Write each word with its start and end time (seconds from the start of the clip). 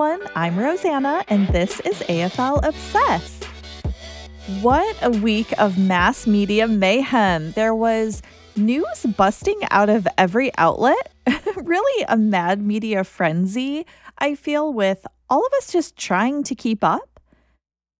everyone. 0.00 0.30
I'm 0.34 0.58
Rosanna, 0.58 1.22
and 1.28 1.46
this 1.48 1.78
is 1.80 1.98
AFL 2.08 2.66
Obsessed. 2.66 3.44
What 4.62 4.96
a 5.02 5.10
week 5.10 5.52
of 5.58 5.76
mass 5.76 6.26
media 6.26 6.66
mayhem. 6.66 7.52
There 7.52 7.74
was 7.74 8.22
news 8.56 9.04
busting 9.18 9.60
out 9.70 9.90
of 9.90 10.08
every 10.16 10.56
outlet, 10.56 11.12
really 11.54 12.06
a 12.08 12.16
mad 12.16 12.62
media 12.62 13.04
frenzy, 13.04 13.84
I 14.16 14.36
feel, 14.36 14.72
with 14.72 15.06
all 15.28 15.44
of 15.44 15.52
us 15.58 15.70
just 15.70 15.98
trying 15.98 16.44
to 16.44 16.54
keep 16.54 16.82
up. 16.82 17.20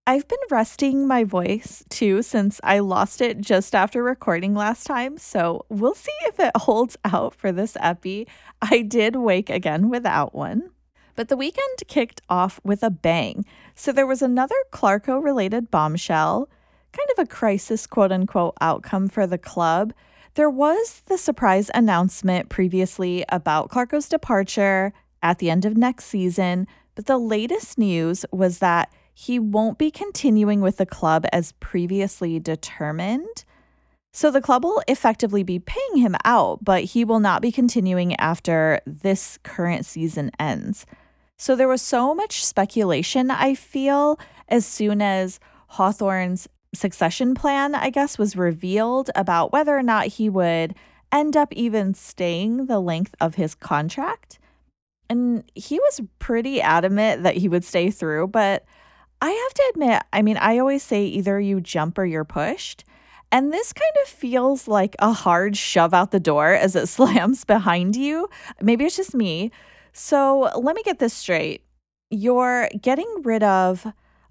I've 0.06 0.26
been 0.26 0.38
resting 0.50 1.06
my 1.06 1.24
voice 1.24 1.84
too 1.90 2.22
since 2.22 2.62
I 2.64 2.78
lost 2.78 3.20
it 3.20 3.42
just 3.42 3.74
after 3.74 4.02
recording 4.02 4.54
last 4.54 4.86
time, 4.86 5.18
so 5.18 5.66
we'll 5.68 5.94
see 5.94 6.16
if 6.22 6.40
it 6.40 6.52
holds 6.56 6.96
out 7.04 7.34
for 7.34 7.52
this 7.52 7.76
epi. 7.78 8.26
I 8.62 8.80
did 8.80 9.16
wake 9.16 9.50
again 9.50 9.90
without 9.90 10.34
one. 10.34 10.70
But 11.16 11.28
the 11.28 11.36
weekend 11.36 11.82
kicked 11.88 12.20
off 12.28 12.60
with 12.64 12.82
a 12.82 12.90
bang. 12.90 13.44
So 13.74 13.92
there 13.92 14.06
was 14.06 14.22
another 14.22 14.54
Clarko 14.72 15.22
related 15.22 15.70
bombshell, 15.70 16.48
kind 16.92 17.08
of 17.16 17.18
a 17.18 17.28
crisis 17.28 17.86
quote 17.86 18.12
unquote 18.12 18.54
outcome 18.60 19.08
for 19.08 19.26
the 19.26 19.38
club. 19.38 19.92
There 20.34 20.50
was 20.50 21.02
the 21.06 21.18
surprise 21.18 21.70
announcement 21.74 22.48
previously 22.48 23.24
about 23.28 23.70
Clarko's 23.70 24.08
departure 24.08 24.92
at 25.22 25.38
the 25.38 25.50
end 25.50 25.64
of 25.64 25.76
next 25.76 26.06
season, 26.06 26.66
but 26.94 27.06
the 27.06 27.18
latest 27.18 27.78
news 27.78 28.24
was 28.32 28.58
that 28.58 28.92
he 29.12 29.38
won't 29.38 29.76
be 29.76 29.90
continuing 29.90 30.60
with 30.60 30.78
the 30.78 30.86
club 30.86 31.26
as 31.32 31.52
previously 31.52 32.38
determined. 32.38 33.44
So 34.12 34.30
the 34.30 34.40
club 34.40 34.64
will 34.64 34.82
effectively 34.88 35.42
be 35.42 35.58
paying 35.58 35.96
him 35.96 36.16
out, 36.24 36.64
but 36.64 36.84
he 36.84 37.04
will 37.04 37.20
not 37.20 37.42
be 37.42 37.52
continuing 37.52 38.16
after 38.16 38.80
this 38.86 39.38
current 39.44 39.86
season 39.86 40.30
ends. 40.38 40.84
So 41.38 41.56
there 41.56 41.68
was 41.68 41.80
so 41.80 42.14
much 42.14 42.44
speculation, 42.44 43.30
I 43.30 43.54
feel, 43.54 44.18
as 44.48 44.66
soon 44.66 45.00
as 45.00 45.40
Hawthorn's 45.68 46.48
succession 46.74 47.34
plan, 47.34 47.74
I 47.74 47.90
guess, 47.90 48.18
was 48.18 48.36
revealed 48.36 49.10
about 49.14 49.52
whether 49.52 49.76
or 49.76 49.82
not 49.82 50.06
he 50.06 50.28
would 50.28 50.74
end 51.12 51.36
up 51.36 51.52
even 51.52 51.94
staying 51.94 52.66
the 52.66 52.80
length 52.80 53.14
of 53.20 53.36
his 53.36 53.54
contract. 53.54 54.38
And 55.08 55.50
he 55.54 55.78
was 55.78 56.00
pretty 56.18 56.60
adamant 56.60 57.22
that 57.22 57.36
he 57.36 57.48
would 57.48 57.64
stay 57.64 57.90
through, 57.90 58.28
but 58.28 58.64
I 59.22 59.30
have 59.30 59.54
to 59.54 59.70
admit, 59.74 60.02
I 60.12 60.22
mean, 60.22 60.36
I 60.36 60.58
always 60.58 60.82
say 60.82 61.04
either 61.04 61.40
you 61.40 61.60
jump 61.60 61.98
or 61.98 62.04
you're 62.04 62.24
pushed. 62.24 62.84
And 63.32 63.52
this 63.52 63.72
kind 63.72 63.92
of 64.02 64.08
feels 64.08 64.66
like 64.66 64.96
a 64.98 65.12
hard 65.12 65.56
shove 65.56 65.94
out 65.94 66.10
the 66.10 66.20
door 66.20 66.52
as 66.52 66.74
it 66.74 66.86
slams 66.96 67.44
behind 67.44 67.96
you. 67.96 68.28
Maybe 68.60 68.84
it's 68.84 68.96
just 68.96 69.14
me, 69.14 69.50
so 69.92 70.50
let 70.56 70.76
me 70.76 70.82
get 70.84 70.98
this 70.98 71.14
straight. 71.14 71.64
You're 72.10 72.68
getting 72.80 73.22
rid 73.22 73.42
of 73.42 73.86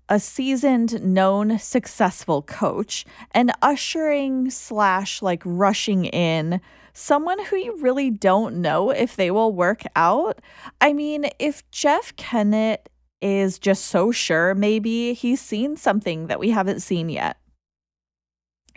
a 0.09 0.19
seasoned, 0.19 1.03
known, 1.03 1.59
successful 1.59 2.41
coach 2.41 3.05
and 3.31 3.51
ushering 3.61 4.49
slash 4.49 5.21
like 5.21 5.43
rushing 5.45 6.05
in 6.05 6.59
someone 6.93 7.43
who 7.45 7.55
you 7.55 7.77
really 7.77 8.09
don't 8.09 8.55
know 8.55 8.89
if 8.89 9.15
they 9.15 9.31
will 9.31 9.53
work 9.53 9.83
out. 9.95 10.41
I 10.81 10.93
mean, 10.93 11.27
if 11.37 11.69
Jeff 11.71 12.15
Kennett 12.15 12.89
is 13.21 13.59
just 13.59 13.85
so 13.85 14.11
sure, 14.11 14.55
maybe 14.55 15.13
he's 15.13 15.41
seen 15.41 15.77
something 15.77 16.27
that 16.27 16.39
we 16.39 16.49
haven't 16.49 16.81
seen 16.81 17.09
yet. 17.09 17.37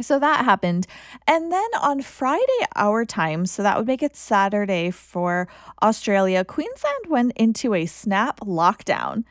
So 0.00 0.18
that 0.18 0.44
happened. 0.44 0.86
And 1.26 1.52
then 1.52 1.68
on 1.80 2.02
Friday, 2.02 2.46
our 2.76 3.04
time, 3.04 3.46
so 3.46 3.62
that 3.62 3.76
would 3.76 3.86
make 3.86 4.02
it 4.02 4.16
Saturday 4.16 4.90
for 4.90 5.48
Australia, 5.82 6.44
Queensland 6.44 7.06
went 7.08 7.32
into 7.36 7.74
a 7.74 7.86
snap 7.86 8.40
lockdown 8.40 9.24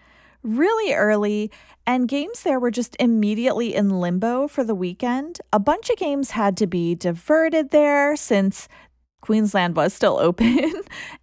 really 0.44 0.94
early, 0.94 1.51
and 1.85 2.07
games 2.07 2.44
there 2.44 2.59
were 2.59 2.71
just 2.71 2.95
immediately 3.00 3.75
in 3.75 4.00
limbo 4.00 4.47
for 4.47 4.63
the 4.63 4.75
weekend. 4.75 5.39
A 5.53 5.59
bunch 5.59 5.89
of 5.89 5.97
games 5.97 6.31
had 6.31 6.57
to 6.57 6.67
be 6.67 6.95
diverted 6.95 7.71
there 7.71 8.16
since 8.16 8.67
Queensland 9.21 9.75
was 9.75 9.94
still 9.94 10.17
open, 10.21 10.73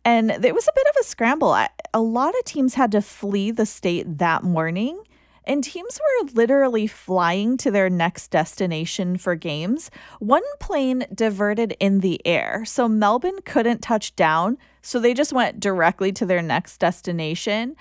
and 0.04 0.30
it 0.30 0.54
was 0.54 0.68
a 0.68 0.72
bit 0.74 0.86
of 0.88 0.96
a 1.00 1.04
scramble. 1.04 1.54
A 1.94 2.00
lot 2.00 2.34
of 2.38 2.44
teams 2.44 2.74
had 2.74 2.92
to 2.92 3.02
flee 3.02 3.50
the 3.50 3.66
state 3.66 4.18
that 4.18 4.44
morning 4.44 5.02
and 5.48 5.64
teams 5.64 5.98
were 5.98 6.28
literally 6.34 6.86
flying 6.86 7.56
to 7.56 7.70
their 7.70 7.88
next 7.88 8.28
destination 8.28 9.16
for 9.16 9.34
games. 9.34 9.90
One 10.18 10.42
plane 10.60 11.06
diverted 11.12 11.74
in 11.80 12.00
the 12.00 12.20
air, 12.26 12.66
so 12.66 12.86
Melbourne 12.86 13.40
couldn't 13.46 13.80
touch 13.80 14.14
down, 14.14 14.58
so 14.82 15.00
they 15.00 15.14
just 15.14 15.32
went 15.32 15.58
directly 15.58 16.12
to 16.12 16.26
their 16.26 16.42
next 16.42 16.76
destination. 16.76 17.76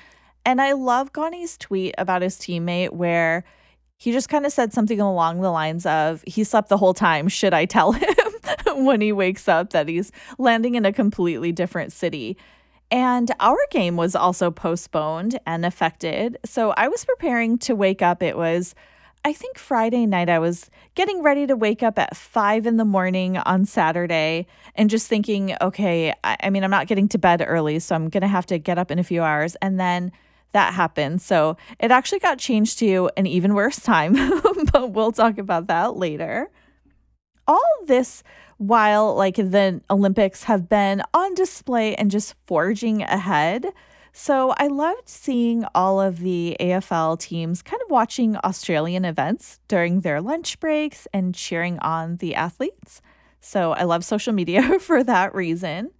And 0.45 0.61
I 0.61 0.71
love 0.71 1.11
Gawny's 1.11 1.57
tweet 1.57 1.93
about 1.97 2.21
his 2.21 2.37
teammate 2.37 2.93
where 2.93 3.43
he 3.97 4.13
just 4.13 4.29
kind 4.29 4.45
of 4.45 4.53
said 4.53 4.71
something 4.71 5.01
along 5.01 5.41
the 5.41 5.51
lines 5.51 5.85
of, 5.85 6.23
he 6.25 6.45
slept 6.45 6.69
the 6.69 6.77
whole 6.77 6.93
time. 6.93 7.27
Should 7.27 7.53
I 7.53 7.65
tell 7.65 7.91
him 7.93 8.85
when 8.85 9.01
he 9.01 9.11
wakes 9.11 9.49
up 9.49 9.71
that 9.71 9.89
he's 9.89 10.11
landing 10.37 10.75
in 10.75 10.85
a 10.85 10.93
completely 10.93 11.51
different 11.51 11.91
city? 11.91 12.37
And 12.89 13.31
our 13.39 13.57
game 13.69 13.97
was 13.97 14.15
also 14.15 14.49
postponed 14.49 15.39
and 15.45 15.65
affected. 15.65 16.37
So 16.45 16.71
I 16.77 16.87
was 16.87 17.03
preparing 17.03 17.57
to 17.59 17.75
wake 17.75 18.01
up. 18.01 18.23
It 18.23 18.37
was, 18.37 18.75
I 19.25 19.33
think, 19.33 19.57
Friday 19.57 20.05
night. 20.05 20.29
I 20.29 20.39
was 20.39 20.69
getting 20.95 21.21
ready 21.21 21.45
to 21.47 21.55
wake 21.55 21.83
up 21.83 21.99
at 21.99 22.15
five 22.15 22.65
in 22.65 22.77
the 22.77 22.85
morning 22.85 23.37
on 23.37 23.65
Saturday 23.65 24.47
and 24.75 24.89
just 24.89 25.07
thinking, 25.07 25.55
okay, 25.59 26.13
I, 26.23 26.37
I 26.43 26.49
mean, 26.49 26.63
I'm 26.63 26.71
not 26.71 26.87
getting 26.87 27.09
to 27.09 27.17
bed 27.17 27.43
early, 27.45 27.79
so 27.79 27.93
I'm 27.93 28.07
going 28.09 28.21
to 28.21 28.27
have 28.27 28.45
to 28.47 28.57
get 28.57 28.77
up 28.77 28.89
in 28.89 28.99
a 28.99 29.03
few 29.03 29.21
hours. 29.21 29.55
And 29.61 29.77
then 29.77 30.13
that 30.53 30.73
happened. 30.73 31.21
So 31.21 31.57
it 31.79 31.91
actually 31.91 32.19
got 32.19 32.39
changed 32.39 32.79
to 32.79 33.09
an 33.17 33.27
even 33.27 33.53
worse 33.53 33.79
time, 33.81 34.13
but 34.71 34.91
we'll 34.91 35.11
talk 35.11 35.37
about 35.37 35.67
that 35.67 35.97
later. 35.97 36.49
All 37.47 37.63
this 37.85 38.23
while 38.57 39.15
like 39.15 39.35
the 39.35 39.81
Olympics 39.89 40.43
have 40.43 40.67
been 40.67 41.01
on 41.13 41.33
display 41.33 41.95
and 41.95 42.11
just 42.11 42.35
forging 42.45 43.03
ahead. 43.03 43.67
So 44.11 44.55
I 44.57 44.67
loved 44.67 45.07
seeing 45.07 45.63
all 45.75 46.01
of 46.01 46.19
the 46.19 46.57
AFL 46.59 47.19
teams 47.19 47.61
kind 47.61 47.81
of 47.83 47.91
watching 47.91 48.35
Australian 48.37 49.05
events 49.05 49.59
during 49.67 50.01
their 50.01 50.21
lunch 50.21 50.59
breaks 50.59 51.07
and 51.13 51.35
cheering 51.35 51.77
on 51.79 52.17
the 52.17 52.33
athletes. 52.33 53.01
So 53.39 53.73
I 53.73 53.83
love 53.83 54.03
social 54.03 54.33
media 54.33 54.79
for 54.79 55.03
that 55.03 55.35
reason. 55.35 55.91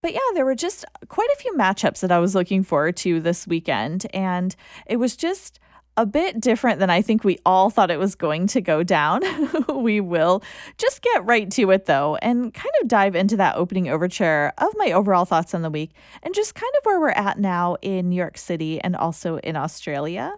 But 0.00 0.14
yeah, 0.14 0.20
there 0.34 0.44
were 0.44 0.54
just 0.54 0.84
quite 1.08 1.28
a 1.34 1.38
few 1.38 1.52
matchups 1.54 2.00
that 2.00 2.12
I 2.12 2.20
was 2.20 2.34
looking 2.34 2.62
forward 2.62 2.96
to 2.98 3.20
this 3.20 3.46
weekend. 3.46 4.06
And 4.14 4.54
it 4.86 4.96
was 4.96 5.16
just 5.16 5.58
a 5.98 6.06
bit 6.06 6.40
different 6.40 6.78
than 6.78 6.90
I 6.90 7.02
think 7.02 7.24
we 7.24 7.38
all 7.44 7.70
thought 7.70 7.90
it 7.90 7.98
was 7.98 8.14
going 8.14 8.46
to 8.48 8.60
go 8.60 8.84
down. 8.84 9.20
we 9.74 10.00
will 10.00 10.44
just 10.78 11.02
get 11.02 11.26
right 11.26 11.50
to 11.50 11.72
it 11.72 11.86
though 11.86 12.16
and 12.22 12.54
kind 12.54 12.70
of 12.80 12.86
dive 12.86 13.16
into 13.16 13.36
that 13.38 13.56
opening 13.56 13.88
overture 13.88 14.52
of 14.58 14.72
my 14.76 14.92
overall 14.92 15.24
thoughts 15.24 15.54
on 15.54 15.62
the 15.62 15.70
week 15.70 15.90
and 16.22 16.36
just 16.36 16.54
kind 16.54 16.72
of 16.78 16.84
where 16.84 17.00
we're 17.00 17.10
at 17.10 17.40
now 17.40 17.76
in 17.82 18.10
New 18.10 18.16
York 18.16 18.38
City 18.38 18.80
and 18.80 18.94
also 18.94 19.38
in 19.38 19.56
Australia. 19.56 20.36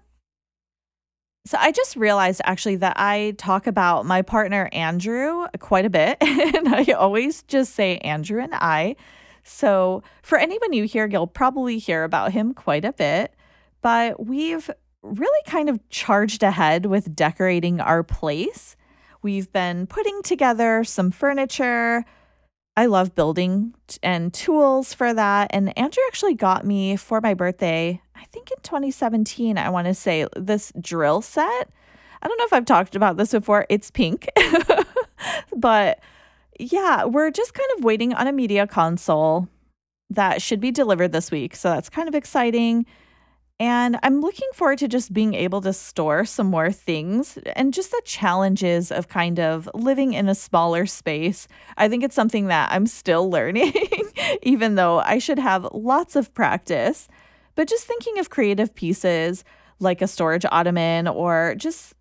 So 1.45 1.59
I 1.61 1.73
just 1.73 1.95
realized 1.95 2.41
actually 2.45 2.77
that 2.77 2.95
I 2.97 3.35
talk 3.37 3.67
about 3.67 4.07
my 4.07 4.23
partner 4.23 4.71
Andrew 4.73 5.47
quite 5.59 5.85
a 5.85 5.91
bit 5.91 6.17
and 6.23 6.75
I 6.75 6.85
always 6.93 7.43
just 7.43 7.75
say 7.75 7.99
Andrew 7.99 8.43
and 8.43 8.55
I. 8.55 8.97
So 9.43 10.03
for 10.23 10.39
anyone 10.39 10.71
new 10.71 10.85
here, 10.85 11.07
you'll 11.07 11.27
probably 11.27 11.77
hear 11.77 12.05
about 12.05 12.33
him 12.33 12.55
quite 12.55 12.87
a 12.87 12.95
bit. 12.95 13.35
But 13.83 14.25
we've 14.25 14.71
really 15.03 15.43
kind 15.47 15.69
of 15.69 15.81
charged 15.89 16.43
ahead 16.43 16.87
with 16.87 17.15
decorating 17.15 17.81
our 17.81 18.03
place. 18.03 18.77
We've 19.23 19.53
been 19.53 19.87
putting 19.87 20.23
together 20.23 20.85
some 20.85 21.11
furniture. 21.11 22.05
I 22.77 22.87
love 22.87 23.15
building 23.15 23.75
and 24.03 24.33
tools 24.33 24.95
for 24.95 25.13
that. 25.13 25.51
And 25.53 25.77
Andrew 25.79 26.03
actually 26.07 26.35
got 26.35 26.65
me 26.65 26.97
for 26.97 27.21
my 27.21 27.35
birthday, 27.35 28.01
I 28.15 28.25
think 28.27 28.51
in 28.51 28.59
2017, 28.63 29.59
I 29.59 29.69
want 29.71 29.87
to 29.87 29.95
say, 29.95 30.27
this 30.37 30.73
drill 30.81 31.23
set. 31.23 31.71
I 32.23 32.29
don't 32.29 32.39
know 32.39 32.45
if 32.45 32.53
I've 32.53 32.67
talked 32.67 32.95
about 32.95 33.17
this 33.17 33.33
before. 33.33 33.67
It's 33.69 33.91
pink. 33.91 34.29
but 35.57 36.01
yeah, 36.59 37.05
we're 37.05 37.31
just 37.31 37.55
kind 37.55 37.69
of 37.77 37.85
waiting 37.85 38.13
on 38.15 38.27
a 38.27 38.33
media 38.33 38.67
console 38.67 39.49
that 40.11 40.43
should 40.43 40.61
be 40.61 40.71
delivered 40.71 41.13
this 41.13 41.31
week. 41.31 41.57
So 41.57 41.71
that's 41.71 41.89
kind 41.89 42.09
of 42.09 42.15
exciting. 42.15 42.85
And 43.61 43.99
I'm 44.03 44.23
looking 44.23 44.49
forward 44.55 44.79
to 44.79 44.89
just 44.89 45.13
being 45.13 45.35
able 45.35 45.61
to 45.61 45.75
store 45.75 46.25
some 46.25 46.47
more 46.47 46.73
things 46.73 47.39
and 47.55 47.75
just 47.75 47.91
the 47.91 48.01
challenges 48.07 48.91
of 48.91 49.09
kind 49.09 49.39
of 49.39 49.69
living 49.75 50.15
in 50.15 50.31
a 50.31 50.35
smaller 50.35 50.87
space. 50.87 51.47
I 51.77 51.87
think 51.87 52.03
it's 52.03 52.15
something 52.15 52.47
that 52.47 52.73
I'm 52.73 52.87
still 52.87 53.29
learning, 53.31 53.75
even 54.43 54.77
though 54.77 55.01
I 55.01 55.19
should 55.19 55.39
have 55.39 55.69
lots 55.75 56.17
of 56.17 56.33
practice. 56.33 57.07
But 57.55 57.69
just 57.69 57.85
thinking 57.85 58.19
of 58.19 58.31
creative 58.31 58.75
pieces 58.75 59.45
like 59.79 60.01
a 60.01 60.09
storage 60.09 60.47
ottoman 60.51 61.07
or 61.07 61.55
just, 61.59 61.93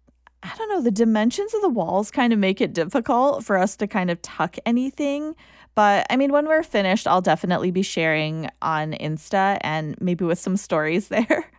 I 0.41 0.55
don't 0.57 0.69
know, 0.69 0.81
the 0.81 0.91
dimensions 0.91 1.53
of 1.53 1.61
the 1.61 1.67
walls 1.67 2.09
kind 2.09 2.31
of 2.31 2.39
make 2.39 2.61
it 2.61 2.71
difficult 2.71 3.43
for 3.43 3.57
us 3.57 3.75
to 3.77 3.87
kind 3.87 4.09
of 4.09 4.21
tuck 4.21 4.55
anything. 4.65 5.35
But 5.75 6.05
I 6.09 6.17
mean, 6.17 6.31
when 6.31 6.47
we're 6.47 6.63
finished, 6.63 7.07
I'll 7.07 7.21
definitely 7.21 7.71
be 7.71 7.81
sharing 7.81 8.49
on 8.61 8.93
Insta 8.93 9.57
and 9.61 9.99
maybe 10.01 10.25
with 10.25 10.39
some 10.39 10.57
stories 10.57 11.07
there. 11.09 11.51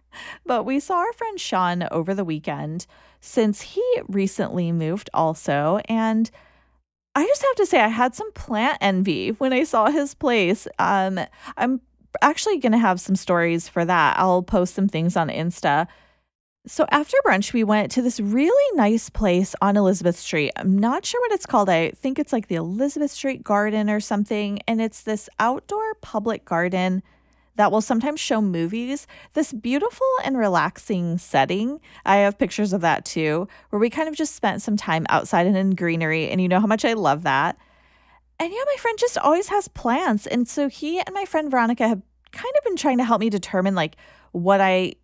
but 0.45 0.65
we 0.65 0.81
saw 0.81 0.97
our 0.99 1.13
friend 1.13 1.41
Sean 1.41 1.87
over 1.91 2.15
the 2.15 2.25
weekend 2.25 2.87
since 3.21 3.61
he 3.61 3.85
recently 4.09 4.73
moved 4.73 5.11
also. 5.15 5.81
And 5.89 6.31
I 7.15 7.27
just 7.27 7.43
have 7.43 7.57
to 7.57 7.67
say, 7.67 7.81
I 7.81 7.89
had 7.89 8.15
some 8.15 8.33
plant 8.33 8.79
envy 8.81 9.31
when 9.31 9.53
I 9.53 9.65
saw 9.65 9.91
his 9.91 10.15
place. 10.15 10.67
Um, 10.79 11.21
I'm 11.57 11.81
actually 12.23 12.59
going 12.59 12.73
to 12.73 12.79
have 12.79 13.01
some 13.01 13.17
stories 13.17 13.69
for 13.69 13.85
that. 13.85 14.19
I'll 14.19 14.43
post 14.43 14.75
some 14.75 14.89
things 14.89 15.17
on 15.17 15.29
Insta. 15.29 15.87
So 16.67 16.85
after 16.91 17.17
brunch, 17.25 17.55
we 17.55 17.65
went 17.65 17.91
to 17.93 18.03
this 18.03 18.21
really 18.21 18.77
nice 18.77 19.09
place 19.09 19.55
on 19.63 19.79
Elizabeth 19.79 20.17
Street. 20.17 20.53
I'm 20.57 20.79
not 20.79 21.07
sure 21.07 21.21
what 21.23 21.33
it's 21.33 21.47
called. 21.47 21.71
I 21.71 21.91
think 21.93 22.19
it's 22.19 22.35
like 22.35 22.49
the 22.49 22.57
Elizabeth 22.57 23.11
Street 23.11 23.43
Garden 23.43 23.89
or 23.89 23.99
something. 23.99 24.61
And 24.69 24.79
it's 24.79 25.03
this 25.03 25.31
outdoor 25.39 25.95
public 26.03 26.45
garden 26.45 27.03
that 27.57 27.73
will 27.73 27.81
sometimes 27.81 28.21
show 28.21 28.43
movies. 28.43 29.07
This 29.33 29.55
beautiful 29.55 30.07
and 30.23 30.37
relaxing 30.37 31.17
setting. 31.17 31.81
I 32.05 32.17
have 32.17 32.39
pictures 32.39 32.75
of 32.75 32.83
that 32.83 33.07
too, 33.07 33.49
where 33.71 33.81
we 33.81 33.89
kind 33.89 34.09
of 34.09 34.15
just 34.15 34.37
spent 34.37 34.61
some 34.61 34.77
time 34.77 35.07
outside 35.09 35.47
and 35.47 35.57
in 35.57 35.71
greenery. 35.71 36.29
And 36.29 36.43
you 36.43 36.49
know 36.49 36.61
how 36.61 36.67
much 36.67 36.85
I 36.85 36.93
love 36.93 37.23
that. 37.23 37.57
And 38.39 38.53
yeah, 38.53 38.65
my 38.67 38.77
friend 38.79 38.99
just 38.99 39.17
always 39.17 39.49
has 39.49 39.67
plants. 39.69 40.27
And 40.27 40.47
so 40.47 40.69
he 40.69 40.99
and 40.99 41.15
my 41.15 41.25
friend 41.25 41.51
Veronica 41.51 41.89
have 41.89 42.03
kind 42.33 42.55
of 42.59 42.65
been 42.65 42.77
trying 42.77 42.99
to 42.99 43.05
help 43.05 43.21
me 43.21 43.31
determine 43.31 43.75
like 43.75 43.97
what 44.33 44.61
I 44.61 44.95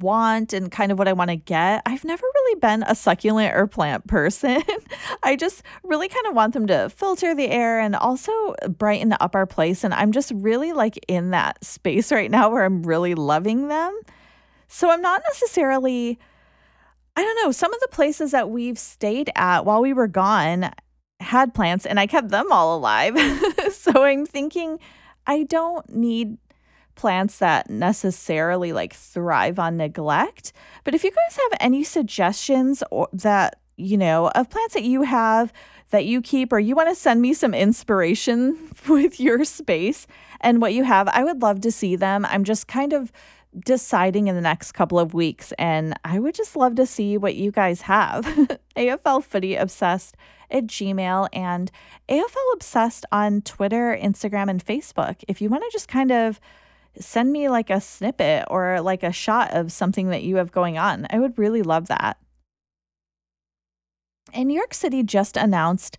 want 0.00 0.52
and 0.52 0.70
kind 0.70 0.92
of 0.92 0.98
what 0.98 1.08
I 1.08 1.12
want 1.12 1.30
to 1.30 1.36
get. 1.36 1.82
I've 1.86 2.04
never 2.04 2.24
really 2.24 2.60
been 2.60 2.82
a 2.84 2.94
succulent 2.94 3.54
or 3.54 3.66
plant 3.66 4.06
person. 4.06 4.62
I 5.22 5.36
just 5.36 5.62
really 5.82 6.08
kind 6.08 6.26
of 6.26 6.34
want 6.34 6.54
them 6.54 6.66
to 6.68 6.90
filter 6.90 7.34
the 7.34 7.48
air 7.48 7.80
and 7.80 7.96
also 7.96 8.54
brighten 8.68 9.14
up 9.20 9.34
our 9.34 9.46
place. 9.46 9.84
And 9.84 9.92
I'm 9.92 10.12
just 10.12 10.32
really 10.34 10.72
like 10.72 10.98
in 11.08 11.30
that 11.30 11.64
space 11.64 12.12
right 12.12 12.30
now 12.30 12.50
where 12.50 12.64
I'm 12.64 12.82
really 12.82 13.14
loving 13.14 13.68
them. 13.68 13.98
So 14.68 14.90
I'm 14.90 15.02
not 15.02 15.22
necessarily, 15.28 16.18
I 17.16 17.22
don't 17.22 17.44
know, 17.44 17.52
some 17.52 17.74
of 17.74 17.80
the 17.80 17.88
places 17.88 18.30
that 18.30 18.50
we've 18.50 18.78
stayed 18.78 19.30
at 19.34 19.64
while 19.64 19.82
we 19.82 19.92
were 19.92 20.08
gone 20.08 20.70
had 21.18 21.54
plants 21.54 21.84
and 21.86 22.00
I 22.00 22.06
kept 22.06 22.28
them 22.28 22.52
all 22.52 22.76
alive. 22.76 23.18
so 23.72 24.04
I'm 24.04 24.26
thinking 24.26 24.78
I 25.26 25.42
don't 25.42 25.88
need 25.94 26.38
plants 27.00 27.38
that 27.38 27.70
necessarily 27.70 28.74
like 28.74 28.92
thrive 28.92 29.58
on 29.58 29.78
neglect. 29.78 30.52
But 30.84 30.94
if 30.94 31.02
you 31.02 31.10
guys 31.10 31.38
have 31.38 31.58
any 31.58 31.82
suggestions 31.82 32.82
or 32.90 33.08
that, 33.14 33.58
you 33.78 33.96
know, 33.96 34.28
of 34.34 34.50
plants 34.50 34.74
that 34.74 34.82
you 34.82 35.00
have 35.00 35.50
that 35.92 36.04
you 36.04 36.20
keep 36.20 36.52
or 36.52 36.60
you 36.60 36.76
want 36.76 36.90
to 36.90 36.94
send 36.94 37.22
me 37.22 37.32
some 37.32 37.54
inspiration 37.54 38.70
with 38.88 39.18
your 39.18 39.46
space 39.46 40.06
and 40.42 40.60
what 40.60 40.74
you 40.74 40.84
have, 40.84 41.08
I 41.08 41.24
would 41.24 41.40
love 41.40 41.62
to 41.62 41.72
see 41.72 41.96
them. 41.96 42.26
I'm 42.26 42.44
just 42.44 42.68
kind 42.68 42.92
of 42.92 43.10
deciding 43.64 44.28
in 44.28 44.34
the 44.34 44.42
next 44.42 44.72
couple 44.72 44.98
of 44.98 45.14
weeks 45.14 45.54
and 45.58 45.98
I 46.04 46.18
would 46.18 46.34
just 46.34 46.54
love 46.54 46.74
to 46.74 46.84
see 46.84 47.16
what 47.16 47.34
you 47.34 47.50
guys 47.50 47.80
have. 47.80 48.26
AFL 48.76 49.24
Footy 49.24 49.56
Obsessed 49.56 50.18
at 50.50 50.66
Gmail 50.66 51.28
and 51.32 51.70
AFL 52.10 52.52
Obsessed 52.52 53.06
on 53.10 53.40
Twitter, 53.40 53.98
Instagram, 53.98 54.50
and 54.50 54.62
Facebook. 54.62 55.24
If 55.28 55.40
you 55.40 55.48
want 55.48 55.62
to 55.62 55.70
just 55.72 55.88
kind 55.88 56.12
of 56.12 56.38
send 57.00 57.32
me 57.32 57.48
like 57.48 57.70
a 57.70 57.80
snippet 57.80 58.44
or 58.48 58.80
like 58.80 59.02
a 59.02 59.12
shot 59.12 59.52
of 59.52 59.72
something 59.72 60.10
that 60.10 60.22
you 60.22 60.36
have 60.36 60.52
going 60.52 60.78
on. 60.78 61.06
I 61.10 61.18
would 61.18 61.38
really 61.38 61.62
love 61.62 61.88
that. 61.88 62.18
And 64.32 64.48
New 64.48 64.54
York 64.54 64.74
City 64.74 65.02
just 65.02 65.36
announced 65.36 65.98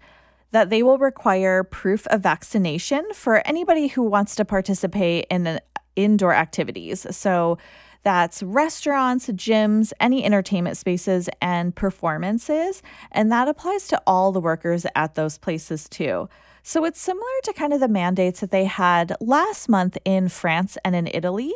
that 0.52 0.70
they 0.70 0.84
will 0.84 0.98
require 0.98 1.64
proof 1.64 2.06
of 2.08 2.22
vaccination 2.22 3.06
for 3.14 3.46
anybody 3.48 3.88
who 3.88 4.04
wants 4.04 4.36
to 4.36 4.46
participate 4.46 5.26
in 5.30 5.60
indoor 5.96 6.34
activities. 6.34 7.06
So 7.16 7.58
that's 8.04 8.42
restaurants, 8.42 9.28
gyms, 9.28 9.94
any 10.00 10.24
entertainment 10.26 10.78
spaces, 10.78 11.30
and 11.42 11.76
performances. 11.76 12.82
And 13.12 13.32
that 13.32 13.48
applies 13.48 13.88
to 13.90 14.02
all 14.08 14.32
the 14.32 14.42
workers 14.42 14.86
at 14.96 15.16
those 15.16 15.38
places 15.38 15.88
too. 15.88 16.28
So 16.64 16.86
it's 16.86 17.02
similar 17.02 17.26
to 17.44 17.54
kind 17.54 17.74
of 17.74 17.80
the 17.80 17.88
mandates 17.88 18.40
that 18.42 18.52
they 18.52 18.66
had 18.66 19.16
last 19.20 19.68
month 19.68 19.98
in 20.06 20.30
France 20.30 20.78
and 20.86 20.96
in 20.96 21.08
Italy. 21.08 21.54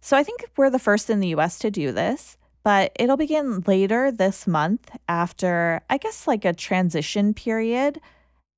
So 0.00 0.16
I 0.16 0.22
think 0.22 0.44
we're 0.56 0.70
the 0.70 0.78
first 0.78 1.10
in 1.10 1.20
the 1.20 1.34
US 1.34 1.58
to 1.58 1.70
do 1.70 1.92
this, 1.92 2.36
but 2.62 2.92
it'll 2.98 3.16
begin 3.16 3.60
later 3.66 4.10
this 4.10 4.46
month 4.46 4.90
after, 5.08 5.82
I 5.90 5.98
guess, 5.98 6.26
like 6.26 6.44
a 6.44 6.52
transition 6.52 7.34
period. 7.34 8.00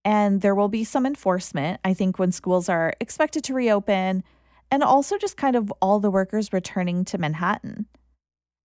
And 0.05 0.41
there 0.41 0.55
will 0.55 0.69
be 0.69 0.85
some 0.85 1.05
enforcement, 1.05 1.81
I 1.85 1.95
think, 1.95 2.19
when 2.19 2.33
schools 2.33 2.69
are 2.69 2.95
expected 3.01 3.45
to 3.45 3.55
reopen, 3.55 4.23
and 4.71 4.83
also 4.83 5.19
just 5.19 5.37
kind 5.37 5.57
of 5.57 5.73
all 5.83 5.99
the 5.99 6.11
workers 6.11 6.53
returning 6.53 7.05
to 7.07 7.19
Manhattan. 7.19 7.87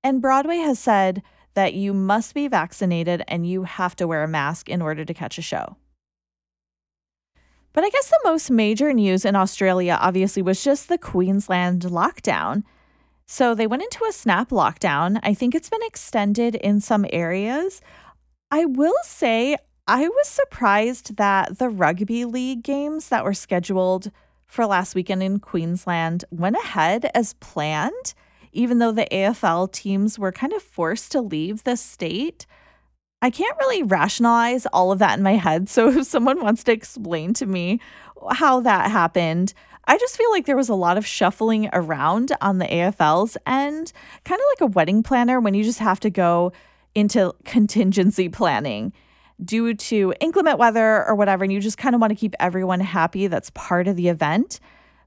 And 0.03 0.21
Broadway 0.21 0.57
has 0.57 0.77
said 0.77 1.23
that 1.55 1.73
you 1.73 1.93
must 1.93 2.33
be 2.33 2.47
vaccinated 2.47 3.23
and 3.27 3.47
you 3.47 3.63
have 3.63 3.95
to 3.97 4.07
wear 4.07 4.23
a 4.23 4.27
mask 4.27 4.69
in 4.69 4.81
order 4.81 5.03
to 5.03 5.13
catch 5.13 5.37
a 5.37 5.41
show. 5.41 5.77
But 7.73 7.83
I 7.83 7.89
guess 7.89 8.07
the 8.07 8.19
most 8.23 8.51
major 8.51 8.93
news 8.93 9.25
in 9.25 9.35
Australia 9.35 9.97
obviously 9.99 10.43
was 10.43 10.63
just 10.63 10.87
the 10.87 10.97
Queensland 10.97 11.81
lockdown. 11.81 12.63
So 13.25 13.55
they 13.55 13.67
went 13.67 13.83
into 13.83 14.05
a 14.07 14.13
snap 14.13 14.49
lockdown. 14.49 15.19
I 15.23 15.33
think 15.33 15.55
it's 15.55 15.69
been 15.69 15.83
extended 15.83 16.53
in 16.55 16.79
some 16.81 17.05
areas. 17.11 17.81
I 18.51 18.65
will 18.65 18.95
say, 19.03 19.57
I 19.87 20.07
was 20.07 20.27
surprised 20.27 21.17
that 21.17 21.57
the 21.57 21.69
rugby 21.69 22.25
league 22.25 22.63
games 22.63 23.09
that 23.09 23.23
were 23.23 23.33
scheduled 23.33 24.11
for 24.45 24.67
last 24.67 24.93
weekend 24.93 25.23
in 25.23 25.39
Queensland 25.39 26.25
went 26.29 26.55
ahead 26.55 27.09
as 27.15 27.33
planned, 27.33 28.13
even 28.51 28.77
though 28.77 28.91
the 28.91 29.07
AFL 29.11 29.71
teams 29.71 30.19
were 30.19 30.31
kind 30.31 30.53
of 30.53 30.61
forced 30.61 31.11
to 31.13 31.21
leave 31.21 31.63
the 31.63 31.75
state. 31.75 32.45
I 33.23 33.29
can't 33.29 33.57
really 33.57 33.83
rationalize 33.83 34.65
all 34.73 34.91
of 34.91 34.99
that 34.99 35.17
in 35.17 35.23
my 35.23 35.35
head. 35.35 35.69
So 35.69 35.87
if 35.97 36.05
someone 36.05 36.41
wants 36.41 36.63
to 36.65 36.73
explain 36.73 37.33
to 37.35 37.45
me 37.45 37.79
how 38.31 38.59
that 38.59 38.91
happened, 38.91 39.53
I 39.85 39.97
just 39.97 40.17
feel 40.17 40.29
like 40.31 40.45
there 40.45 40.57
was 40.57 40.69
a 40.69 40.75
lot 40.75 40.97
of 40.97 41.05
shuffling 41.05 41.69
around 41.71 42.33
on 42.41 42.57
the 42.57 42.65
AFL's 42.65 43.37
end, 43.47 43.93
kind 44.25 44.39
of 44.39 44.45
like 44.51 44.69
a 44.69 44.71
wedding 44.73 45.03
planner 45.03 45.39
when 45.39 45.53
you 45.53 45.63
just 45.63 45.79
have 45.79 46.01
to 46.01 46.09
go 46.09 46.51
into 46.95 47.33
contingency 47.45 48.27
planning 48.29 48.93
due 49.43 49.73
to 49.73 50.13
inclement 50.19 50.59
weather 50.59 51.05
or 51.05 51.15
whatever, 51.15 51.43
and 51.43 51.51
you 51.51 51.59
just 51.59 51.77
kind 51.77 51.95
of 51.95 52.01
want 52.01 52.11
to 52.11 52.15
keep 52.15 52.35
everyone 52.39 52.81
happy 52.81 53.27
that's 53.27 53.49
part 53.51 53.87
of 53.87 53.95
the 53.95 54.09
event. 54.09 54.59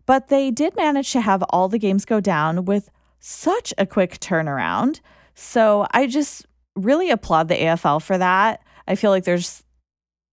But 0.06 0.28
they 0.28 0.50
did 0.50 0.74
manage 0.74 1.12
to 1.12 1.20
have 1.20 1.42
all 1.50 1.68
the 1.68 1.78
games 1.78 2.04
go 2.04 2.20
down 2.20 2.64
with 2.64 2.90
such 3.20 3.74
a 3.76 3.86
quick 3.86 4.20
turnaround. 4.20 5.00
So 5.34 5.86
I 5.92 6.06
just 6.06 6.46
really 6.76 7.10
applaud 7.10 7.48
the 7.48 7.56
AFL 7.56 8.02
for 8.02 8.16
that. 8.18 8.62
I 8.86 8.94
feel 8.94 9.10
like 9.10 9.24
there's 9.24 9.64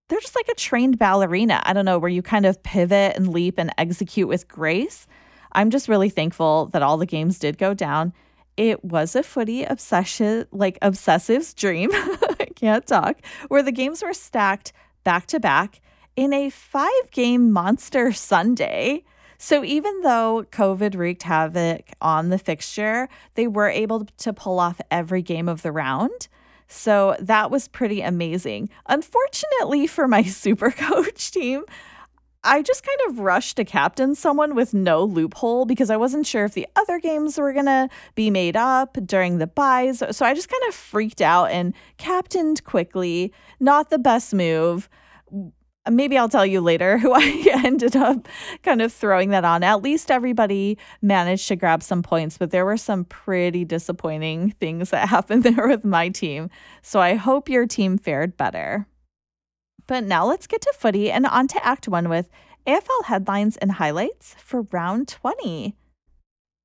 they're 0.08 0.20
just 0.20 0.36
like 0.36 0.48
a 0.48 0.54
trained 0.54 0.98
ballerina. 0.98 1.62
I 1.64 1.72
don't 1.72 1.86
know, 1.86 1.98
where 1.98 2.10
you 2.10 2.22
kind 2.22 2.44
of 2.46 2.62
pivot 2.62 3.16
and 3.16 3.28
leap 3.28 3.58
and 3.58 3.72
execute 3.78 4.28
with 4.28 4.46
grace. 4.46 5.06
I'm 5.52 5.70
just 5.70 5.88
really 5.88 6.10
thankful 6.10 6.66
that 6.66 6.82
all 6.82 6.98
the 6.98 7.06
games 7.06 7.38
did 7.38 7.58
go 7.58 7.74
down. 7.74 8.12
It 8.56 8.84
was 8.84 9.16
a 9.16 9.22
footy 9.22 9.64
obsession, 9.64 10.46
like 10.52 10.78
obsessive's 10.80 11.54
dream. 11.54 11.90
I 11.92 12.48
can't 12.54 12.86
talk, 12.86 13.16
where 13.48 13.62
the 13.62 13.72
games 13.72 14.02
were 14.02 14.12
stacked 14.12 14.72
back 15.04 15.26
to 15.28 15.40
back 15.40 15.80
in 16.16 16.32
a 16.32 16.50
five 16.50 17.10
game 17.10 17.50
monster 17.50 18.12
Sunday. 18.12 19.04
So 19.38 19.64
even 19.64 20.02
though 20.02 20.46
COVID 20.50 20.96
wreaked 20.96 21.24
havoc 21.24 21.90
on 22.00 22.30
the 22.30 22.38
fixture, 22.38 23.08
they 23.34 23.46
were 23.46 23.68
able 23.68 24.06
to 24.18 24.32
pull 24.32 24.58
off 24.58 24.80
every 24.90 25.22
game 25.22 25.48
of 25.48 25.62
the 25.62 25.72
round. 25.72 26.28
So 26.66 27.16
that 27.20 27.50
was 27.50 27.68
pretty 27.68 28.00
amazing. 28.00 28.70
Unfortunately 28.86 29.86
for 29.86 30.08
my 30.08 30.22
super 30.24 30.70
coach 30.70 31.30
team, 31.30 31.64
I 32.46 32.60
just 32.60 32.84
kind 32.84 32.98
of 33.08 33.20
rushed 33.20 33.56
to 33.56 33.64
captain 33.64 34.14
someone 34.14 34.54
with 34.54 34.74
no 34.74 35.02
loophole 35.02 35.64
because 35.64 35.88
I 35.88 35.96
wasn't 35.96 36.26
sure 36.26 36.44
if 36.44 36.52
the 36.52 36.68
other 36.76 37.00
games 37.00 37.38
were 37.38 37.54
going 37.54 37.64
to 37.64 37.88
be 38.14 38.28
made 38.28 38.54
up 38.54 38.98
during 39.06 39.38
the 39.38 39.46
buys. 39.46 40.02
So 40.10 40.26
I 40.26 40.34
just 40.34 40.50
kind 40.50 40.62
of 40.68 40.74
freaked 40.74 41.22
out 41.22 41.46
and 41.46 41.72
captained 41.96 42.62
quickly. 42.64 43.32
Not 43.60 43.88
the 43.88 43.98
best 43.98 44.34
move 44.34 44.90
maybe 45.90 46.16
I'll 46.16 46.28
tell 46.28 46.46
you 46.46 46.60
later 46.60 46.98
who 47.04 47.12
I 47.12 47.44
ended 47.64 47.96
up 47.96 48.28
kind 48.62 48.82
of 48.82 48.92
throwing 48.92 49.30
that 49.30 49.44
on. 49.44 49.62
At 49.62 49.82
least 49.82 50.10
everybody 50.10 50.78
managed 51.02 51.48
to 51.48 51.56
grab 51.56 51.82
some 51.82 52.02
points, 52.02 52.38
but 52.38 52.50
there 52.50 52.64
were 52.64 52.76
some 52.76 53.04
pretty 53.04 53.64
disappointing 53.64 54.50
things 54.60 54.90
that 54.90 55.08
happened 55.10 55.42
there 55.42 55.68
with 55.68 55.84
my 55.84 56.08
team. 56.08 56.50
So 56.82 57.00
I 57.00 57.14
hope 57.14 57.48
your 57.48 57.66
team 57.66 57.98
fared 57.98 58.36
better. 58.36 58.86
But 59.86 60.04
now 60.04 60.24
let's 60.24 60.46
get 60.46 60.62
to 60.62 60.72
footy 60.76 61.10
and 61.10 61.26
on 61.26 61.46
to 61.48 61.64
Act 61.64 61.88
One 61.88 62.08
with 62.08 62.30
AFL 62.66 63.04
headlines 63.04 63.58
and 63.58 63.72
highlights 63.72 64.34
for 64.38 64.62
round 64.72 65.08
20. 65.08 65.76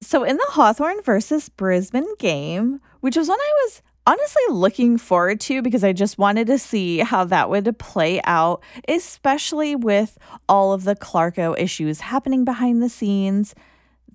So 0.02 0.24
in 0.24 0.38
the 0.38 0.48
Hawthorn 0.52 1.02
versus 1.02 1.50
Brisbane 1.50 2.16
game, 2.18 2.80
which 3.02 3.18
was 3.18 3.28
one 3.28 3.40
I 3.40 3.54
was 3.66 3.82
honestly 4.10 4.42
looking 4.50 4.98
forward 4.98 5.40
to 5.40 5.62
because 5.62 5.84
I 5.84 5.94
just 5.94 6.18
wanted 6.18 6.48
to 6.48 6.58
see 6.58 6.98
how 6.98 7.26
that 7.26 7.48
would 7.52 7.78
play 7.78 8.20
out, 8.24 8.64
especially 8.88 9.76
with 9.76 10.18
all 10.48 10.74
of 10.74 10.84
the 10.84 10.96
Clarko 10.96 11.56
issues 11.60 12.00
happening 12.00 12.44
behind 12.44 12.82
the 12.82 12.90
scenes. 12.90 13.54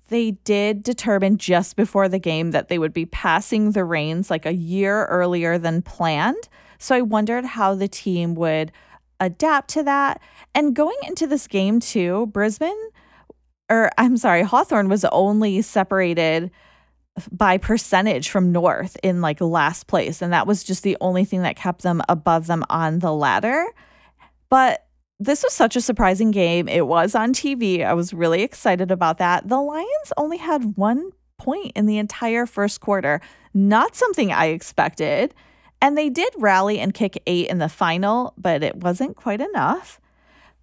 They 0.09 0.31
did 0.31 0.83
determine 0.83 1.37
just 1.37 1.77
before 1.77 2.09
the 2.09 2.19
game 2.19 2.51
that 2.51 2.67
they 2.67 2.77
would 2.77 2.91
be 2.91 3.05
passing 3.05 3.71
the 3.71 3.85
reins 3.85 4.29
like 4.29 4.45
a 4.45 4.53
year 4.53 5.05
earlier 5.05 5.57
than 5.57 5.81
planned. 5.81 6.49
So 6.77 6.93
I 6.93 7.01
wondered 7.01 7.45
how 7.45 7.73
the 7.73 7.87
team 7.87 8.35
would 8.35 8.73
adapt 9.21 9.69
to 9.71 9.83
that. 9.83 10.21
And 10.53 10.75
going 10.75 10.97
into 11.07 11.25
this 11.25 11.47
game, 11.47 11.79
too, 11.79 12.27
Brisbane, 12.27 12.89
or 13.69 13.89
I'm 13.97 14.17
sorry, 14.17 14.43
Hawthorn 14.43 14.89
was 14.89 15.05
only 15.05 15.61
separated 15.61 16.51
by 17.31 17.57
percentage 17.57 18.29
from 18.29 18.51
North 18.51 18.97
in 19.01 19.21
like 19.21 19.39
last 19.41 19.87
place. 19.87 20.21
And 20.21 20.33
that 20.33 20.47
was 20.47 20.63
just 20.63 20.83
the 20.83 20.97
only 20.99 21.25
thing 21.25 21.41
that 21.43 21.55
kept 21.55 21.81
them 21.81 22.01
above 22.09 22.47
them 22.47 22.63
on 22.69 22.99
the 22.99 23.13
ladder. 23.13 23.65
But 24.49 24.85
this 25.19 25.43
was 25.43 25.53
such 25.53 25.75
a 25.75 25.81
surprising 25.81 26.31
game. 26.31 26.67
It 26.67 26.87
was 26.87 27.15
on 27.15 27.33
TV. 27.33 27.85
I 27.85 27.93
was 27.93 28.13
really 28.13 28.43
excited 28.43 28.91
about 28.91 29.17
that. 29.19 29.47
The 29.47 29.61
Lions 29.61 30.13
only 30.17 30.37
had 30.37 30.75
one 30.75 31.11
point 31.37 31.71
in 31.75 31.85
the 31.85 31.97
entire 31.97 32.45
first 32.45 32.81
quarter, 32.81 33.21
not 33.53 33.95
something 33.95 34.31
I 34.31 34.47
expected. 34.47 35.33
And 35.81 35.97
they 35.97 36.09
did 36.09 36.33
rally 36.37 36.79
and 36.79 36.93
kick 36.93 37.21
eight 37.27 37.47
in 37.49 37.59
the 37.59 37.69
final, 37.69 38.33
but 38.37 38.63
it 38.63 38.77
wasn't 38.77 39.15
quite 39.15 39.41
enough. 39.41 39.99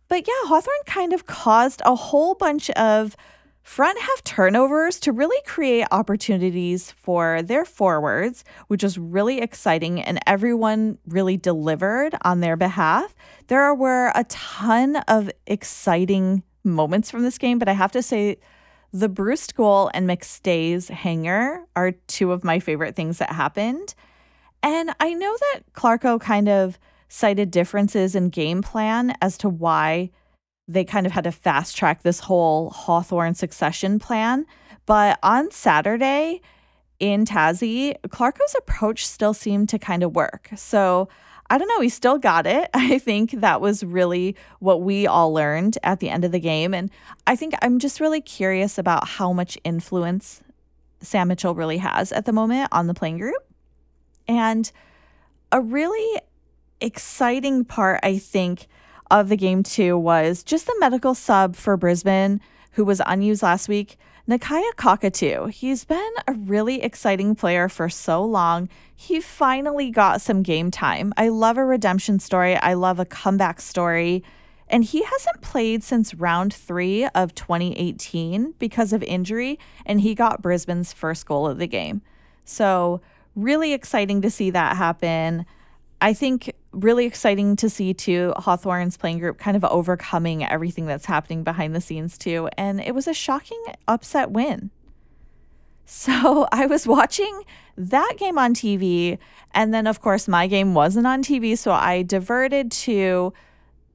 But 0.08 0.26
yeah, 0.28 0.48
Hawthorn 0.48 0.76
kind 0.84 1.14
of 1.14 1.26
caused 1.26 1.80
a 1.86 1.94
whole 1.94 2.34
bunch 2.34 2.68
of 2.70 3.16
front 3.62 3.98
half 4.00 4.24
turnovers 4.24 4.98
to 5.00 5.12
really 5.12 5.40
create 5.46 5.86
opportunities 5.90 6.90
for 6.90 7.42
their 7.42 7.64
forwards, 7.64 8.44
which 8.68 8.82
was 8.82 8.98
really 8.98 9.40
exciting, 9.40 10.00
and 10.00 10.18
everyone 10.26 10.98
really 11.06 11.36
delivered 11.36 12.14
on 12.22 12.40
their 12.40 12.56
behalf. 12.56 13.14
There 13.46 13.74
were 13.74 14.12
a 14.14 14.24
ton 14.24 14.96
of 15.08 15.30
exciting 15.46 16.42
moments 16.64 17.10
from 17.10 17.22
this 17.22 17.38
game, 17.38 17.58
but 17.58 17.68
I 17.68 17.72
have 17.72 17.92
to 17.92 18.02
say, 18.02 18.38
the 18.92 19.08
Breust 19.08 19.54
goal 19.54 19.90
and 19.94 20.06
McStay's 20.06 20.88
hanger 20.88 21.64
are 21.74 21.92
two 21.92 22.30
of 22.30 22.44
my 22.44 22.58
favorite 22.58 22.94
things 22.94 23.18
that 23.18 23.32
happened. 23.32 23.94
And 24.62 24.90
I 25.00 25.14
know 25.14 25.34
that 25.34 25.62
Clarko 25.72 26.20
kind 26.20 26.48
of 26.48 26.78
cited 27.08 27.50
differences 27.50 28.14
in 28.14 28.28
game 28.28 28.62
plan 28.62 29.14
as 29.22 29.38
to 29.38 29.48
why 29.48 30.10
they 30.68 30.84
kind 30.84 31.06
of 31.06 31.12
had 31.12 31.24
to 31.24 31.32
fast 31.32 31.76
track 31.76 32.02
this 32.02 32.20
whole 32.20 32.70
Hawthorn 32.70 33.34
succession 33.34 33.98
plan. 33.98 34.46
But 34.86 35.18
on 35.22 35.50
Saturday 35.50 36.40
in 37.00 37.24
Tassie, 37.24 37.96
Clarko's 38.08 38.54
approach 38.58 39.06
still 39.06 39.34
seemed 39.34 39.68
to 39.70 39.78
kind 39.78 40.02
of 40.02 40.14
work. 40.14 40.50
So 40.56 41.08
I 41.50 41.58
don't 41.58 41.68
know, 41.68 41.80
he 41.80 41.88
still 41.88 42.16
got 42.16 42.46
it. 42.46 42.70
I 42.74 42.98
think 42.98 43.32
that 43.32 43.60
was 43.60 43.84
really 43.84 44.36
what 44.60 44.82
we 44.82 45.06
all 45.06 45.32
learned 45.32 45.78
at 45.82 46.00
the 46.00 46.08
end 46.08 46.24
of 46.24 46.32
the 46.32 46.40
game. 46.40 46.72
And 46.72 46.90
I 47.26 47.36
think 47.36 47.54
I'm 47.60 47.78
just 47.78 48.00
really 48.00 48.20
curious 48.20 48.78
about 48.78 49.06
how 49.06 49.32
much 49.32 49.58
influence 49.64 50.40
Sam 51.00 51.28
Mitchell 51.28 51.54
really 51.54 51.78
has 51.78 52.12
at 52.12 52.24
the 52.24 52.32
moment 52.32 52.68
on 52.72 52.86
the 52.86 52.94
playing 52.94 53.18
group. 53.18 53.42
And 54.28 54.70
a 55.50 55.60
really 55.60 56.20
exciting 56.80 57.64
part, 57.64 58.00
I 58.02 58.18
think, 58.18 58.66
of 59.12 59.28
the 59.28 59.36
game 59.36 59.62
too 59.62 59.96
was 59.96 60.42
just 60.42 60.66
the 60.66 60.74
medical 60.80 61.14
sub 61.14 61.54
for 61.54 61.76
Brisbane, 61.76 62.40
who 62.72 62.84
was 62.84 63.00
unused 63.06 63.42
last 63.42 63.68
week. 63.68 63.98
Nakia 64.28 64.74
Cockatoo. 64.76 65.46
He's 65.46 65.84
been 65.84 66.12
a 66.26 66.32
really 66.32 66.82
exciting 66.82 67.34
player 67.34 67.68
for 67.68 67.88
so 67.88 68.24
long. 68.24 68.68
He 68.94 69.20
finally 69.20 69.90
got 69.90 70.20
some 70.20 70.42
game 70.42 70.70
time. 70.70 71.12
I 71.16 71.28
love 71.28 71.58
a 71.58 71.64
redemption 71.64 72.20
story. 72.20 72.56
I 72.56 72.74
love 72.74 73.00
a 73.00 73.04
comeback 73.04 73.60
story. 73.60 74.22
And 74.68 74.84
he 74.84 75.02
hasn't 75.02 75.42
played 75.42 75.82
since 75.82 76.14
round 76.14 76.54
three 76.54 77.06
of 77.08 77.34
2018 77.34 78.54
because 78.58 78.94
of 78.94 79.02
injury, 79.02 79.58
and 79.84 80.00
he 80.00 80.14
got 80.14 80.40
Brisbane's 80.40 80.94
first 80.94 81.26
goal 81.26 81.46
of 81.46 81.58
the 81.58 81.66
game. 81.66 82.00
So, 82.46 83.02
really 83.34 83.74
exciting 83.74 84.22
to 84.22 84.30
see 84.30 84.48
that 84.50 84.76
happen. 84.76 85.44
I 86.00 86.14
think 86.14 86.54
really 86.72 87.06
exciting 87.06 87.56
to 87.56 87.70
see 87.70 87.94
too 87.94 88.32
Hawthorn's 88.36 88.96
playing 88.96 89.18
group 89.18 89.38
kind 89.38 89.56
of 89.56 89.64
overcoming 89.64 90.44
everything 90.44 90.86
that's 90.86 91.06
happening 91.06 91.44
behind 91.44 91.74
the 91.74 91.80
scenes 91.80 92.18
too. 92.18 92.48
And 92.56 92.80
it 92.80 92.94
was 92.94 93.06
a 93.06 93.14
shocking 93.14 93.62
upset 93.86 94.30
win. 94.30 94.70
So 95.84 96.48
I 96.52 96.66
was 96.66 96.86
watching 96.86 97.44
that 97.76 98.14
game 98.18 98.38
on 98.38 98.54
TV. 98.54 99.18
And 99.52 99.72
then, 99.72 99.86
of 99.86 100.00
course, 100.00 100.26
my 100.26 100.46
game 100.46 100.74
wasn't 100.74 101.06
on 101.06 101.22
TV. 101.22 101.56
So 101.56 101.72
I 101.72 102.02
diverted 102.02 102.70
to 102.72 103.32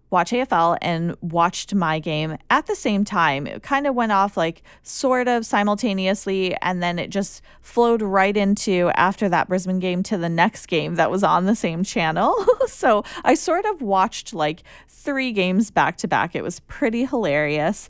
watch 0.09 0.31
AFL 0.31 0.77
and 0.81 1.15
watched 1.21 1.75
my 1.75 1.99
game 1.99 2.37
at 2.49 2.65
the 2.67 2.75
same 2.75 3.03
time. 3.03 3.45
It 3.45 3.61
kind 3.63 3.85
of 3.85 3.95
went 3.95 4.11
off 4.11 4.37
like 4.37 4.63
sort 4.83 5.27
of 5.27 5.45
simultaneously, 5.45 6.55
and 6.61 6.81
then 6.81 6.97
it 6.97 7.09
just 7.09 7.41
flowed 7.61 8.01
right 8.01 8.35
into 8.35 8.91
after 8.95 9.27
that 9.29 9.49
Brisbane 9.49 9.79
game 9.79 10.03
to 10.03 10.17
the 10.17 10.29
next 10.29 10.67
game 10.67 10.95
that 10.95 11.11
was 11.11 11.23
on 11.23 11.45
the 11.45 11.55
same 11.55 11.83
channel. 11.83 12.35
so 12.67 13.03
I 13.23 13.33
sort 13.33 13.65
of 13.65 13.81
watched 13.81 14.33
like 14.33 14.63
three 14.87 15.31
games 15.31 15.71
back 15.71 15.97
to 15.97 16.07
back. 16.07 16.35
It 16.35 16.43
was 16.43 16.61
pretty 16.61 17.05
hilarious. 17.05 17.89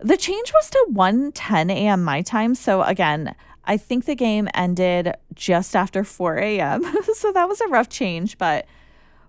The 0.00 0.16
change 0.16 0.52
was 0.52 0.70
to 0.70 0.86
1 0.92 1.32
10 1.32 1.70
a.m. 1.70 2.04
my 2.04 2.22
time. 2.22 2.54
So 2.54 2.82
again, 2.82 3.34
I 3.64 3.76
think 3.76 4.04
the 4.04 4.14
game 4.14 4.48
ended 4.54 5.14
just 5.34 5.74
after 5.74 6.04
4 6.04 6.38
a.m. 6.38 6.84
so 7.14 7.32
that 7.32 7.48
was 7.48 7.60
a 7.60 7.68
rough 7.68 7.88
change, 7.88 8.38
but 8.38 8.66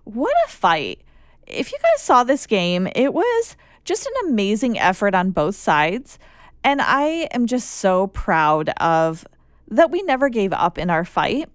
what 0.04 0.34
a 0.46 0.50
fight 0.50 1.02
if 1.50 1.72
you 1.72 1.78
guys 1.82 2.02
saw 2.02 2.24
this 2.24 2.46
game, 2.48 2.88
it 2.96 3.14
was 3.14 3.58
just 3.86 4.06
an 4.06 4.30
amazing 4.30 4.78
effort 4.80 5.16
on 5.16 5.32
both 5.32 5.56
sides. 5.56 6.20
And 6.64 6.82
I 6.82 7.28
am 7.32 7.48
just 7.48 7.70
so 7.70 8.08
proud 8.08 8.70
of 8.78 9.26
that 9.70 9.92
we 9.92 10.02
never 10.04 10.30
gave 10.30 10.54
up 10.54 10.78
in 10.78 10.90
our 10.90 11.06
fight. 11.06 11.50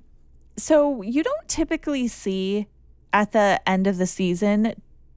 So 0.57 1.03
you 1.03 1.23
don't 1.23 1.49
typically 1.49 2.09
see 2.09 2.67
at 3.13 3.33
the 3.33 3.61
end 3.67 3.87
of 3.87 3.99
the 3.99 4.07
season 4.07 4.75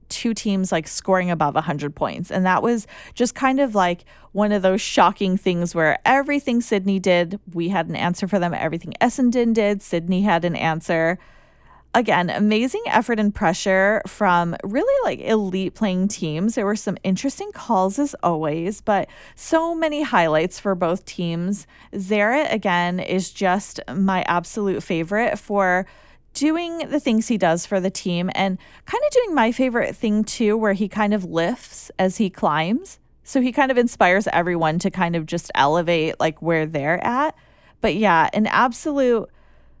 two 0.08 0.32
teams 0.32 0.72
like 0.72 0.88
scoring 0.88 1.30
above 1.30 1.54
100 1.54 1.94
points. 1.94 2.30
And 2.30 2.46
that 2.46 2.62
was 2.62 2.86
just 3.14 3.34
kind 3.34 3.60
of 3.60 3.74
like 3.74 4.04
one 4.32 4.52
of 4.52 4.62
those 4.62 4.80
shocking 4.80 5.36
things 5.36 5.74
where 5.74 5.98
everything 6.04 6.60
Sydney 6.60 6.98
did, 6.98 7.38
we 7.52 7.68
had 7.68 7.88
an 7.88 7.96
answer 7.96 8.26
for 8.26 8.38
them. 8.38 8.54
Everything 8.54 8.94
Essendon 9.00 9.52
did, 9.52 9.82
Sydney 9.82 10.22
had 10.22 10.44
an 10.44 10.56
answer 10.56 11.18
again, 11.94 12.30
amazing 12.30 12.82
effort 12.86 13.18
and 13.18 13.34
pressure 13.34 14.02
from 14.06 14.56
really 14.62 14.94
like 15.04 15.26
elite 15.26 15.74
playing 15.74 16.08
teams. 16.08 16.54
There 16.54 16.66
were 16.66 16.76
some 16.76 16.98
interesting 17.02 17.50
calls 17.52 17.98
as 17.98 18.14
always, 18.22 18.80
but 18.80 19.08
so 19.34 19.74
many 19.74 20.02
highlights 20.02 20.60
for 20.60 20.74
both 20.74 21.04
teams. 21.04 21.66
Xerath, 21.92 22.52
again, 22.52 23.00
is 23.00 23.30
just 23.30 23.80
my 23.94 24.22
absolute 24.22 24.82
favorite 24.82 25.38
for 25.38 25.86
doing 26.34 26.90
the 26.90 27.00
things 27.00 27.28
he 27.28 27.38
does 27.38 27.66
for 27.66 27.80
the 27.80 27.90
team 27.90 28.30
and 28.34 28.58
kind 28.84 29.02
of 29.04 29.12
doing 29.12 29.34
my 29.34 29.50
favorite 29.50 29.96
thing 29.96 30.22
too, 30.22 30.56
where 30.56 30.74
he 30.74 30.88
kind 30.88 31.14
of 31.14 31.24
lifts 31.24 31.90
as 31.98 32.18
he 32.18 32.30
climbs. 32.30 33.00
So 33.24 33.40
he 33.40 33.50
kind 33.50 33.70
of 33.70 33.78
inspires 33.78 34.28
everyone 34.28 34.78
to 34.80 34.90
kind 34.90 35.16
of 35.16 35.26
just 35.26 35.50
elevate 35.54 36.20
like 36.20 36.40
where 36.40 36.64
they're 36.64 37.04
at. 37.04 37.34
But 37.80 37.94
yeah, 37.96 38.30
an 38.32 38.46
absolute 38.46 39.28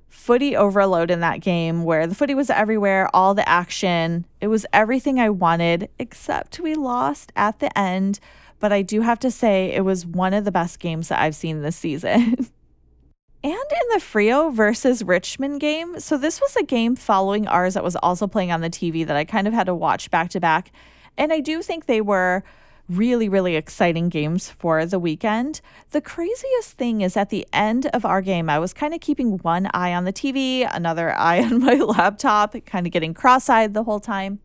footy 0.08 0.56
overload 0.56 1.10
in 1.10 1.20
that 1.20 1.40
game 1.40 1.84
where 1.84 2.06
the 2.06 2.14
footy 2.14 2.34
was 2.34 2.50
everywhere, 2.50 3.08
all 3.14 3.34
the 3.34 3.48
action. 3.48 4.24
It 4.40 4.48
was 4.48 4.66
everything 4.72 5.20
I 5.20 5.30
wanted, 5.30 5.88
except 5.98 6.60
we 6.60 6.74
lost 6.74 7.32
at 7.36 7.58
the 7.58 7.76
end. 7.78 8.20
But 8.60 8.72
I 8.72 8.82
do 8.82 9.02
have 9.02 9.18
to 9.20 9.30
say, 9.30 9.72
it 9.72 9.84
was 9.84 10.04
one 10.04 10.34
of 10.34 10.44
the 10.44 10.52
best 10.52 10.80
games 10.80 11.08
that 11.08 11.20
I've 11.20 11.36
seen 11.36 11.62
this 11.62 11.76
season. 11.76 12.10
and 13.44 13.54
in 13.54 13.88
the 13.92 14.00
Freo 14.00 14.52
versus 14.52 15.04
Richmond 15.04 15.60
game, 15.60 16.00
so 16.00 16.18
this 16.18 16.40
was 16.40 16.56
a 16.56 16.64
game 16.64 16.96
following 16.96 17.46
ours 17.46 17.74
that 17.74 17.84
was 17.84 17.96
also 17.96 18.26
playing 18.26 18.50
on 18.50 18.60
the 18.60 18.70
TV 18.70 19.06
that 19.06 19.16
I 19.16 19.24
kind 19.24 19.46
of 19.46 19.54
had 19.54 19.66
to 19.66 19.74
watch 19.74 20.10
back 20.10 20.30
to 20.30 20.40
back. 20.40 20.72
And 21.16 21.32
I 21.32 21.40
do 21.40 21.62
think 21.62 21.86
they 21.86 22.00
were 22.00 22.42
really, 22.88 23.28
really 23.28 23.56
exciting 23.56 24.08
games 24.08 24.50
for 24.50 24.84
the 24.86 24.98
weekend. 24.98 25.60
The 25.90 26.00
craziest 26.00 26.72
thing 26.72 27.02
is 27.02 27.16
at 27.16 27.30
the 27.30 27.46
end 27.52 27.86
of 27.86 28.04
our 28.04 28.22
game, 28.22 28.48
I 28.48 28.58
was 28.58 28.72
kind 28.72 28.94
of 28.94 29.00
keeping 29.00 29.38
one 29.38 29.68
eye 29.74 29.92
on 29.92 30.04
the 30.04 30.12
TV, 30.12 30.68
another 30.72 31.12
eye 31.16 31.42
on 31.42 31.60
my 31.60 31.74
laptop, 31.74 32.54
kind 32.64 32.86
of 32.86 32.92
getting 32.92 33.14
cross 33.14 33.48
eyed 33.48 33.74
the 33.74 33.84
whole 33.84 34.00
time. 34.00 34.40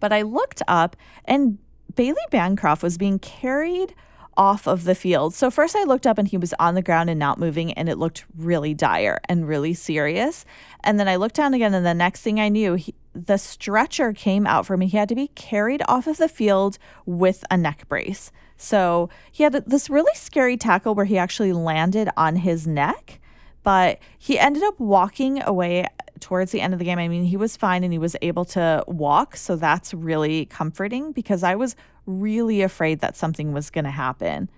But 0.00 0.12
I 0.12 0.22
looked 0.22 0.62
up 0.66 0.96
and 1.24 1.58
Bailey 1.94 2.16
Bancroft 2.30 2.82
was 2.82 2.98
being 2.98 3.18
carried 3.18 3.94
off 4.36 4.66
of 4.66 4.84
the 4.84 4.94
field. 4.94 5.32
So 5.32 5.50
first 5.50 5.76
I 5.76 5.84
looked 5.84 6.06
up 6.06 6.18
and 6.18 6.26
he 6.26 6.36
was 6.36 6.52
on 6.58 6.74
the 6.74 6.82
ground 6.82 7.08
and 7.08 7.18
not 7.18 7.38
moving 7.38 7.72
and 7.74 7.88
it 7.88 7.98
looked 7.98 8.24
really 8.36 8.74
dire 8.74 9.20
and 9.28 9.46
really 9.46 9.74
serious. 9.74 10.44
And 10.82 10.98
then 10.98 11.08
I 11.08 11.16
looked 11.16 11.36
down 11.36 11.54
again 11.54 11.72
and 11.72 11.86
the 11.86 11.94
next 11.94 12.22
thing 12.22 12.40
I 12.40 12.48
knew, 12.48 12.74
he, 12.74 12.94
the 13.14 13.38
stretcher 13.38 14.12
came 14.12 14.46
out 14.46 14.66
for 14.66 14.76
me. 14.76 14.86
He 14.86 14.96
had 14.96 15.08
to 15.08 15.14
be 15.14 15.28
carried 15.28 15.82
off 15.88 16.06
of 16.06 16.16
the 16.16 16.28
field 16.28 16.78
with 17.06 17.44
a 17.50 17.56
neck 17.56 17.88
brace. 17.88 18.32
So 18.56 19.08
he 19.32 19.42
had 19.42 19.52
this 19.66 19.88
really 19.90 20.14
scary 20.14 20.56
tackle 20.56 20.94
where 20.94 21.04
he 21.04 21.18
actually 21.18 21.52
landed 21.52 22.08
on 22.16 22.36
his 22.36 22.66
neck. 22.66 23.20
but 23.64 23.98
he 24.18 24.38
ended 24.38 24.62
up 24.62 24.78
walking 24.78 25.42
away 25.42 25.86
towards 26.20 26.52
the 26.52 26.60
end 26.60 26.72
of 26.72 26.78
the 26.78 26.84
game. 26.84 26.98
I 26.98 27.08
mean, 27.08 27.24
he 27.24 27.36
was 27.36 27.56
fine 27.56 27.82
and 27.82 27.92
he 27.92 27.98
was 27.98 28.14
able 28.22 28.44
to 28.46 28.84
walk. 28.86 29.36
So 29.36 29.56
that's 29.56 29.92
really 29.94 30.44
comforting 30.46 31.12
because 31.12 31.42
I 31.42 31.54
was 31.54 31.74
really 32.06 32.62
afraid 32.62 33.00
that 33.00 33.16
something 33.16 33.52
was 33.52 33.70
going 33.70 33.86
to 33.86 33.90
happen. 33.90 34.50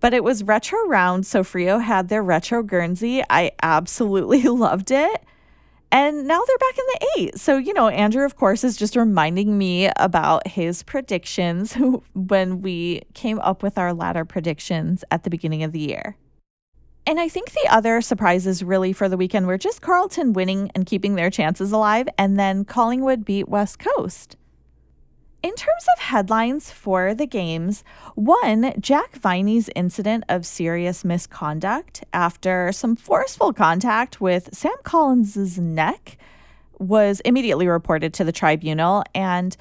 But 0.00 0.14
it 0.14 0.22
was 0.22 0.44
retro 0.44 0.86
round. 0.86 1.26
So 1.26 1.42
Freo 1.42 1.82
had 1.82 2.08
their 2.08 2.22
retro 2.22 2.62
Guernsey. 2.62 3.22
I 3.30 3.52
absolutely 3.62 4.42
loved 4.66 4.90
it. 4.90 5.24
And 5.92 6.26
now 6.26 6.40
they're 6.46 6.58
back 6.58 6.78
in 6.78 6.84
the 6.86 7.08
eight. 7.18 7.38
So, 7.38 7.58
you 7.58 7.74
know, 7.74 7.88
Andrew, 7.88 8.24
of 8.24 8.34
course, 8.34 8.64
is 8.64 8.78
just 8.78 8.96
reminding 8.96 9.58
me 9.58 9.90
about 9.96 10.46
his 10.48 10.82
predictions 10.82 11.74
when 12.14 12.62
we 12.62 13.02
came 13.12 13.38
up 13.40 13.62
with 13.62 13.76
our 13.76 13.92
ladder 13.92 14.24
predictions 14.24 15.04
at 15.10 15.24
the 15.24 15.30
beginning 15.30 15.62
of 15.62 15.72
the 15.72 15.80
year. 15.80 16.16
And 17.06 17.20
I 17.20 17.28
think 17.28 17.50
the 17.50 17.68
other 17.68 18.00
surprises 18.00 18.64
really 18.64 18.94
for 18.94 19.06
the 19.06 19.18
weekend 19.18 19.46
were 19.46 19.58
just 19.58 19.82
Carlton 19.82 20.32
winning 20.32 20.70
and 20.74 20.86
keeping 20.86 21.14
their 21.14 21.30
chances 21.30 21.72
alive, 21.72 22.08
and 22.16 22.38
then 22.38 22.64
Collingwood 22.64 23.24
beat 23.24 23.48
West 23.48 23.78
Coast. 23.78 24.36
In 25.42 25.56
terms 25.56 25.86
of 25.96 26.02
headlines 26.04 26.70
for 26.70 27.14
the 27.14 27.26
games, 27.26 27.82
one, 28.14 28.74
Jack 28.78 29.16
Viney's 29.16 29.68
incident 29.74 30.22
of 30.28 30.46
serious 30.46 31.04
misconduct 31.04 32.04
after 32.12 32.70
some 32.70 32.94
forceful 32.94 33.52
contact 33.52 34.20
with 34.20 34.54
Sam 34.54 34.76
Collins's 34.84 35.58
neck 35.58 36.16
was 36.78 37.18
immediately 37.20 37.66
reported 37.66 38.14
to 38.14 38.24
the 38.24 38.30
tribunal. 38.30 39.02
And 39.16 39.56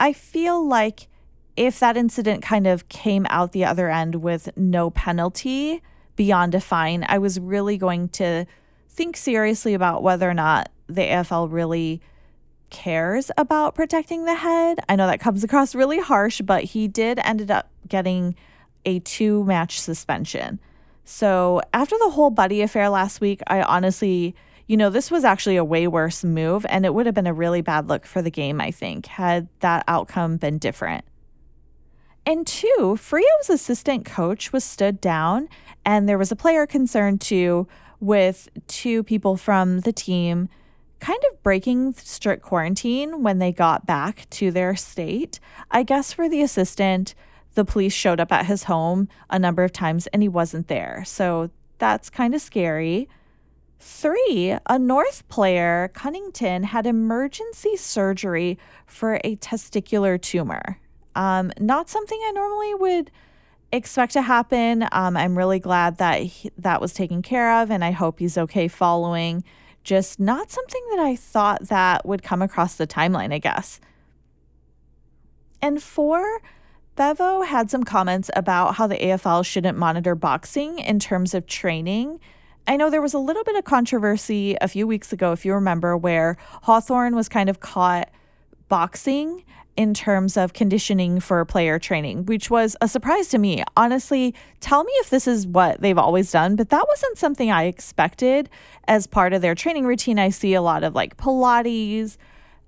I 0.00 0.14
feel 0.14 0.66
like 0.66 1.06
if 1.54 1.80
that 1.80 1.98
incident 1.98 2.42
kind 2.42 2.66
of 2.66 2.88
came 2.88 3.26
out 3.28 3.52
the 3.52 3.66
other 3.66 3.90
end 3.90 4.16
with 4.16 4.48
no 4.56 4.88
penalty 4.88 5.82
beyond 6.16 6.54
a 6.54 6.60
fine, 6.60 7.04
I 7.06 7.18
was 7.18 7.38
really 7.38 7.76
going 7.76 8.08
to 8.10 8.46
think 8.88 9.18
seriously 9.18 9.74
about 9.74 10.02
whether 10.02 10.30
or 10.30 10.34
not 10.34 10.70
the 10.86 11.02
AFL 11.02 11.52
really 11.52 12.00
cares 12.70 13.30
about 13.36 13.74
protecting 13.74 14.24
the 14.24 14.34
head. 14.34 14.80
I 14.88 14.96
know 14.96 15.06
that 15.06 15.20
comes 15.20 15.44
across 15.44 15.74
really 15.74 16.00
harsh, 16.00 16.40
but 16.40 16.64
he 16.64 16.88
did 16.88 17.18
ended 17.22 17.50
up 17.50 17.70
getting 17.88 18.34
a 18.84 19.00
two 19.00 19.44
match 19.44 19.80
suspension. 19.80 20.58
So 21.04 21.60
after 21.72 21.96
the 21.98 22.10
whole 22.10 22.30
Buddy 22.30 22.62
affair 22.62 22.88
last 22.88 23.20
week, 23.20 23.40
I 23.46 23.62
honestly, 23.62 24.34
you 24.66 24.76
know, 24.76 24.90
this 24.90 25.10
was 25.10 25.24
actually 25.24 25.56
a 25.56 25.64
way 25.64 25.86
worse 25.86 26.24
move 26.24 26.66
and 26.68 26.84
it 26.84 26.92
would 26.94 27.06
have 27.06 27.14
been 27.14 27.26
a 27.26 27.34
really 27.34 27.60
bad 27.60 27.86
look 27.88 28.04
for 28.04 28.22
the 28.22 28.30
game, 28.30 28.60
I 28.60 28.70
think, 28.70 29.06
had 29.06 29.48
that 29.60 29.84
outcome 29.86 30.36
been 30.36 30.58
different. 30.58 31.04
And 32.26 32.44
two, 32.44 32.96
Freo's 32.98 33.48
assistant 33.48 34.04
coach 34.04 34.52
was 34.52 34.64
stood 34.64 35.00
down, 35.00 35.48
and 35.84 36.08
there 36.08 36.18
was 36.18 36.32
a 36.32 36.36
player 36.36 36.66
concerned 36.66 37.20
too 37.20 37.68
with 38.00 38.48
two 38.66 39.04
people 39.04 39.36
from 39.36 39.80
the 39.80 39.92
team 39.92 40.48
kind 41.00 41.20
of 41.30 41.42
breaking 41.42 41.92
strict 41.94 42.42
quarantine 42.42 43.22
when 43.22 43.38
they 43.38 43.52
got 43.52 43.86
back 43.86 44.28
to 44.30 44.50
their 44.50 44.76
state. 44.76 45.40
I 45.70 45.82
guess 45.82 46.12
for 46.12 46.28
the 46.28 46.42
assistant, 46.42 47.14
the 47.54 47.64
police 47.64 47.92
showed 47.92 48.20
up 48.20 48.32
at 48.32 48.46
his 48.46 48.64
home 48.64 49.08
a 49.30 49.38
number 49.38 49.64
of 49.64 49.72
times 49.72 50.06
and 50.08 50.22
he 50.22 50.28
wasn't 50.28 50.68
there. 50.68 51.02
So 51.06 51.50
that's 51.78 52.10
kind 52.10 52.34
of 52.34 52.40
scary. 52.40 53.08
Three, 53.78 54.56
a 54.66 54.78
North 54.78 55.28
player, 55.28 55.90
Cunnington, 55.94 56.64
had 56.64 56.86
emergency 56.86 57.76
surgery 57.76 58.58
for 58.86 59.20
a 59.22 59.36
testicular 59.36 60.20
tumor. 60.20 60.80
Um, 61.14 61.52
not 61.58 61.88
something 61.88 62.18
I 62.26 62.32
normally 62.32 62.74
would 62.74 63.10
expect 63.72 64.12
to 64.14 64.22
happen. 64.22 64.86
Um, 64.92 65.16
I'm 65.16 65.36
really 65.36 65.58
glad 65.58 65.98
that 65.98 66.22
he, 66.22 66.50
that 66.58 66.80
was 66.80 66.92
taken 66.92 67.22
care 67.22 67.60
of, 67.62 67.70
and 67.70 67.84
I 67.84 67.90
hope 67.90 68.18
he's 68.18 68.38
okay 68.38 68.68
following 68.68 69.44
just 69.86 70.18
not 70.18 70.50
something 70.50 70.82
that 70.90 70.98
I 70.98 71.14
thought 71.14 71.68
that 71.68 72.04
would 72.04 72.22
come 72.22 72.42
across 72.42 72.74
the 72.74 72.88
timeline, 72.88 73.32
I 73.32 73.38
guess. 73.38 73.80
And 75.62 75.80
four, 75.80 76.42
Bevo 76.96 77.42
had 77.42 77.70
some 77.70 77.84
comments 77.84 78.28
about 78.34 78.74
how 78.74 78.88
the 78.88 78.96
AFL 78.96 79.46
shouldn't 79.46 79.78
monitor 79.78 80.16
boxing 80.16 80.80
in 80.80 80.98
terms 80.98 81.34
of 81.34 81.46
training. 81.46 82.18
I 82.66 82.76
know 82.76 82.90
there 82.90 83.00
was 83.00 83.14
a 83.14 83.18
little 83.18 83.44
bit 83.44 83.54
of 83.54 83.64
controversy 83.64 84.56
a 84.60 84.66
few 84.66 84.88
weeks 84.88 85.12
ago, 85.12 85.30
if 85.30 85.44
you 85.44 85.54
remember, 85.54 85.96
where 85.96 86.36
Hawthorn 86.62 87.14
was 87.14 87.28
kind 87.28 87.48
of 87.48 87.60
caught 87.60 88.10
boxing 88.68 89.44
in 89.76 89.94
terms 89.94 90.36
of 90.36 90.52
conditioning 90.52 91.20
for 91.20 91.44
player 91.44 91.78
training, 91.78 92.26
which 92.26 92.50
was 92.50 92.76
a 92.80 92.88
surprise 92.88 93.28
to 93.28 93.38
me. 93.38 93.62
Honestly, 93.76 94.34
tell 94.60 94.84
me 94.84 94.92
if 94.96 95.10
this 95.10 95.26
is 95.26 95.46
what 95.46 95.80
they've 95.80 95.98
always 95.98 96.30
done, 96.30 96.56
but 96.56 96.70
that 96.70 96.86
wasn't 96.88 97.18
something 97.18 97.50
I 97.50 97.64
expected 97.64 98.48
as 98.88 99.06
part 99.06 99.32
of 99.32 99.42
their 99.42 99.54
training 99.54 99.84
routine. 99.84 100.18
I 100.18 100.30
see 100.30 100.54
a 100.54 100.62
lot 100.62 100.84
of 100.84 100.94
like 100.94 101.16
Pilates 101.16 102.16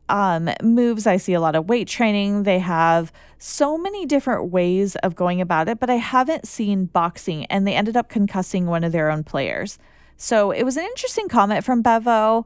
um, 0.09 0.49
moves, 0.63 1.07
I 1.07 1.17
see 1.19 1.35
a 1.35 1.41
lot 1.41 1.55
of 1.55 1.69
weight 1.69 1.89
training. 1.89 2.45
They 2.45 2.59
have 2.61 3.13
so 3.39 3.77
many 3.77 4.07
different 4.07 4.51
ways 4.51 4.97
of 4.97 5.15
going 5.15 5.41
about 5.41 5.69
it, 5.69 5.79
but 5.79 5.91
I 5.91 5.97
haven't 5.97 6.47
seen 6.47 6.87
boxing, 6.87 7.45
and 7.47 7.67
they 7.67 7.75
ended 7.75 7.97
up 7.97 8.09
concussing 8.09 8.65
one 8.65 8.85
of 8.85 8.93
their 8.93 9.11
own 9.11 9.23
players. 9.25 9.79
So 10.17 10.51
it 10.51 10.65
was 10.65 10.77
an 10.77 10.85
interesting 10.85 11.29
comment 11.29 11.65
from 11.65 11.83
Bevo. 11.83 12.45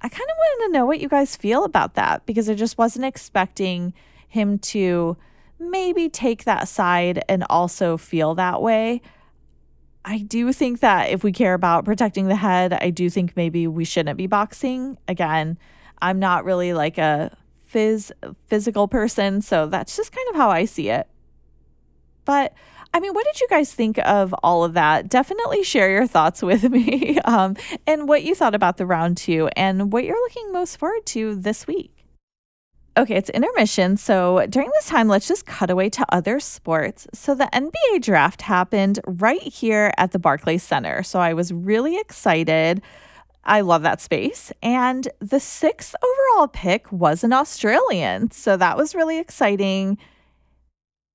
I 0.00 0.08
kind 0.08 0.30
of 0.30 0.36
wanted 0.36 0.66
to 0.66 0.72
know 0.72 0.86
what 0.86 1.00
you 1.00 1.08
guys 1.08 1.36
feel 1.36 1.64
about 1.64 1.94
that 1.94 2.24
because 2.26 2.48
I 2.48 2.54
just 2.54 2.78
wasn't 2.78 3.04
expecting 3.04 3.92
him 4.28 4.58
to 4.58 5.16
maybe 5.58 6.08
take 6.08 6.44
that 6.44 6.68
side 6.68 7.22
and 7.28 7.44
also 7.50 7.96
feel 7.96 8.34
that 8.36 8.62
way. 8.62 9.02
I 10.04 10.18
do 10.18 10.52
think 10.52 10.80
that 10.80 11.10
if 11.10 11.24
we 11.24 11.32
care 11.32 11.54
about 11.54 11.84
protecting 11.84 12.28
the 12.28 12.36
head, 12.36 12.72
I 12.72 12.90
do 12.90 13.10
think 13.10 13.36
maybe 13.36 13.66
we 13.66 13.84
shouldn't 13.84 14.16
be 14.16 14.26
boxing. 14.26 14.96
Again, 15.08 15.58
I'm 16.00 16.18
not 16.18 16.44
really 16.44 16.72
like 16.72 16.96
a 16.98 17.36
phys 17.72 18.12
physical 18.46 18.88
person, 18.88 19.42
so 19.42 19.66
that's 19.66 19.96
just 19.96 20.12
kind 20.12 20.28
of 20.30 20.36
how 20.36 20.50
I 20.50 20.64
see 20.64 20.88
it. 20.88 21.08
But 22.24 22.54
I 22.98 23.00
mean, 23.00 23.14
what 23.14 23.24
did 23.26 23.40
you 23.40 23.46
guys 23.48 23.72
think 23.72 23.96
of 23.98 24.34
all 24.42 24.64
of 24.64 24.72
that? 24.72 25.08
Definitely 25.08 25.62
share 25.62 25.88
your 25.88 26.08
thoughts 26.08 26.42
with 26.42 26.64
me 26.64 27.20
um, 27.24 27.54
and 27.86 28.08
what 28.08 28.24
you 28.24 28.34
thought 28.34 28.56
about 28.56 28.76
the 28.76 28.86
round 28.86 29.16
two 29.16 29.48
and 29.54 29.92
what 29.92 30.02
you're 30.02 30.20
looking 30.20 30.50
most 30.50 30.78
forward 30.78 31.06
to 31.06 31.36
this 31.36 31.64
week. 31.68 32.04
Okay, 32.96 33.14
it's 33.14 33.30
intermission. 33.30 33.98
So 33.98 34.44
during 34.50 34.68
this 34.70 34.86
time, 34.86 35.06
let's 35.06 35.28
just 35.28 35.46
cut 35.46 35.70
away 35.70 35.90
to 35.90 36.04
other 36.12 36.40
sports. 36.40 37.06
So 37.14 37.36
the 37.36 37.48
NBA 37.52 38.02
draft 38.02 38.42
happened 38.42 38.98
right 39.06 39.44
here 39.44 39.92
at 39.96 40.10
the 40.10 40.18
Barclays 40.18 40.64
Center. 40.64 41.04
So 41.04 41.20
I 41.20 41.34
was 41.34 41.52
really 41.52 42.00
excited. 42.00 42.82
I 43.44 43.60
love 43.60 43.82
that 43.82 44.00
space. 44.00 44.50
And 44.60 45.06
the 45.20 45.38
sixth 45.38 45.94
overall 46.02 46.48
pick 46.48 46.90
was 46.90 47.22
an 47.22 47.32
Australian. 47.32 48.32
So 48.32 48.56
that 48.56 48.76
was 48.76 48.96
really 48.96 49.18
exciting. 49.18 49.98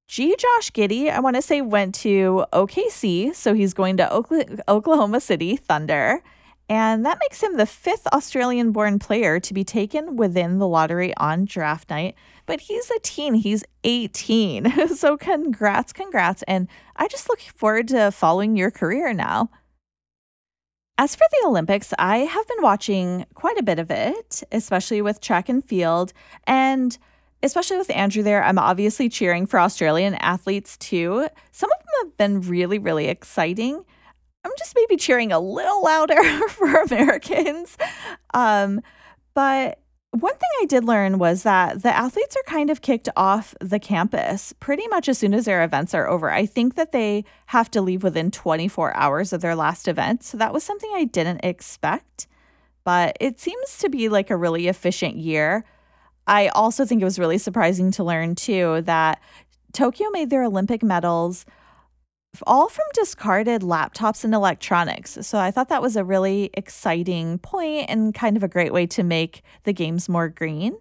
G. 0.07 0.35
Josh 0.37 0.71
Giddey, 0.71 1.09
I 1.09 1.19
want 1.19 1.35
to 1.35 1.41
say, 1.41 1.61
went 1.61 1.95
to 1.95 2.45
OKC. 2.53 3.33
So 3.33 3.53
he's 3.53 3.73
going 3.73 3.97
to 3.97 4.13
Oklahoma 4.67 5.19
City 5.19 5.55
Thunder. 5.55 6.21
And 6.69 7.05
that 7.05 7.19
makes 7.21 7.41
him 7.41 7.57
the 7.57 7.65
fifth 7.65 8.07
Australian 8.07 8.71
born 8.71 8.97
player 8.97 9.39
to 9.39 9.53
be 9.53 9.63
taken 9.63 10.15
within 10.15 10.59
the 10.59 10.67
lottery 10.67 11.15
on 11.17 11.45
draft 11.45 11.89
night. 11.89 12.15
But 12.45 12.61
he's 12.61 12.89
a 12.89 12.99
teen, 12.99 13.33
he's 13.33 13.63
18. 13.83 14.87
so 14.95 15.17
congrats, 15.17 15.93
congrats. 15.93 16.43
And 16.43 16.67
I 16.95 17.07
just 17.07 17.29
look 17.29 17.41
forward 17.41 17.89
to 17.89 18.11
following 18.11 18.55
your 18.55 18.71
career 18.71 19.13
now. 19.13 19.49
As 20.97 21.15
for 21.15 21.25
the 21.31 21.47
Olympics, 21.47 21.93
I 21.97 22.19
have 22.19 22.47
been 22.47 22.61
watching 22.61 23.25
quite 23.33 23.57
a 23.57 23.63
bit 23.63 23.79
of 23.79 23.89
it, 23.89 24.43
especially 24.51 25.01
with 25.01 25.19
track 25.19 25.49
and 25.49 25.63
field. 25.63 26.13
And 26.45 26.97
especially 27.43 27.77
with 27.77 27.91
Andrew 27.91 28.23
there, 28.23 28.43
I'm 28.43 28.57
obviously 28.57 29.09
cheering 29.09 29.45
for 29.45 29.59
Australian 29.59 30.15
athletes 30.15 30.77
too. 30.77 31.27
Some 31.51 31.69
of 31.71 31.77
them 31.79 32.07
have 32.07 32.17
been 32.17 32.41
really, 32.41 32.79
really 32.79 33.07
exciting. 33.07 33.83
I'm 34.45 34.51
just 34.57 34.73
maybe 34.75 34.97
cheering 34.97 35.31
a 35.31 35.39
little 35.39 35.83
louder 35.83 36.21
for 36.49 36.81
Americans. 36.81 37.77
Um, 38.33 38.81
but 39.33 39.79
one 40.11 40.33
thing 40.33 40.49
I 40.61 40.65
did 40.65 40.85
learn 40.85 41.17
was 41.17 41.43
that 41.43 41.81
the 41.81 41.95
athletes 41.95 42.35
are 42.35 42.51
kind 42.51 42.69
of 42.69 42.81
kicked 42.81 43.09
off 43.15 43.55
the 43.59 43.79
campus 43.79 44.53
pretty 44.59 44.87
much 44.89 45.09
as 45.09 45.17
soon 45.17 45.33
as 45.33 45.45
their 45.45 45.63
events 45.63 45.93
are 45.93 46.07
over. 46.07 46.31
I 46.31 46.45
think 46.45 46.75
that 46.75 46.91
they 46.91 47.25
have 47.47 47.71
to 47.71 47.81
leave 47.81 48.03
within 48.03 48.29
24 48.29 48.95
hours 48.95 49.33
of 49.33 49.41
their 49.41 49.55
last 49.55 49.87
event. 49.87 50.23
So 50.23 50.37
that 50.37 50.53
was 50.53 50.63
something 50.63 50.91
I 50.93 51.05
didn't 51.05 51.43
expect. 51.43 52.27
But 52.83 53.17
it 53.19 53.39
seems 53.39 53.77
to 53.79 53.89
be 53.89 54.07
like 54.07 54.29
a 54.29 54.37
really 54.37 54.67
efficient 54.67 55.15
year. 55.15 55.65
I 56.27 56.47
also 56.49 56.85
think 56.85 57.01
it 57.01 57.05
was 57.05 57.19
really 57.19 57.37
surprising 57.37 57.91
to 57.91 58.03
learn, 58.03 58.35
too, 58.35 58.81
that 58.83 59.21
Tokyo 59.73 60.09
made 60.11 60.29
their 60.29 60.43
Olympic 60.43 60.83
medals 60.83 61.45
all 62.47 62.69
from 62.69 62.85
discarded 62.93 63.61
laptops 63.61 64.23
and 64.23 64.33
electronics. 64.33 65.17
So 65.21 65.37
I 65.37 65.51
thought 65.51 65.69
that 65.69 65.81
was 65.81 65.95
a 65.95 66.03
really 66.03 66.49
exciting 66.53 67.37
point 67.37 67.89
and 67.89 68.13
kind 68.13 68.37
of 68.37 68.43
a 68.43 68.47
great 68.47 68.73
way 68.73 68.87
to 68.87 69.03
make 69.03 69.43
the 69.63 69.73
games 69.73 70.09
more 70.09 70.29
green. 70.29 70.77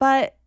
But 0.00 0.37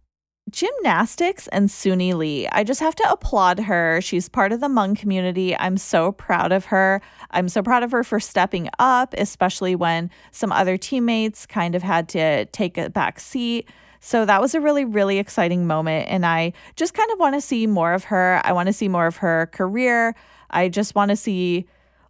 gymnastics 0.51 1.47
and 1.47 1.69
Suni 1.69 2.13
Lee. 2.13 2.47
I 2.51 2.63
just 2.63 2.79
have 2.79 2.95
to 2.95 3.11
applaud 3.11 3.59
her. 3.59 4.01
She's 4.01 4.29
part 4.29 4.51
of 4.51 4.59
the 4.59 4.67
Hmong 4.67 4.97
community. 4.97 5.55
I'm 5.57 5.77
so 5.77 6.11
proud 6.11 6.51
of 6.51 6.65
her. 6.65 7.01
I'm 7.31 7.49
so 7.49 7.61
proud 7.63 7.83
of 7.83 7.91
her 7.91 8.03
for 8.03 8.19
stepping 8.19 8.69
up, 8.79 9.13
especially 9.17 9.75
when 9.75 10.09
some 10.31 10.51
other 10.51 10.77
teammates 10.77 11.45
kind 11.45 11.75
of 11.75 11.83
had 11.83 12.09
to 12.09 12.45
take 12.45 12.77
a 12.77 12.89
back 12.89 13.19
seat. 13.19 13.69
So 13.99 14.25
that 14.25 14.41
was 14.41 14.55
a 14.55 14.61
really, 14.61 14.83
really 14.83 15.19
exciting 15.19 15.67
moment. 15.67 16.09
And 16.09 16.25
I 16.25 16.53
just 16.75 16.93
kind 16.93 17.09
of 17.11 17.19
want 17.19 17.35
to 17.35 17.41
see 17.41 17.67
more 17.67 17.93
of 17.93 18.05
her. 18.05 18.41
I 18.43 18.51
want 18.51 18.67
to 18.67 18.73
see 18.73 18.87
more 18.87 19.05
of 19.05 19.17
her 19.17 19.47
career. 19.53 20.15
I 20.49 20.69
just 20.69 20.95
want 20.95 21.09
to 21.09 21.15
see, 21.15 21.67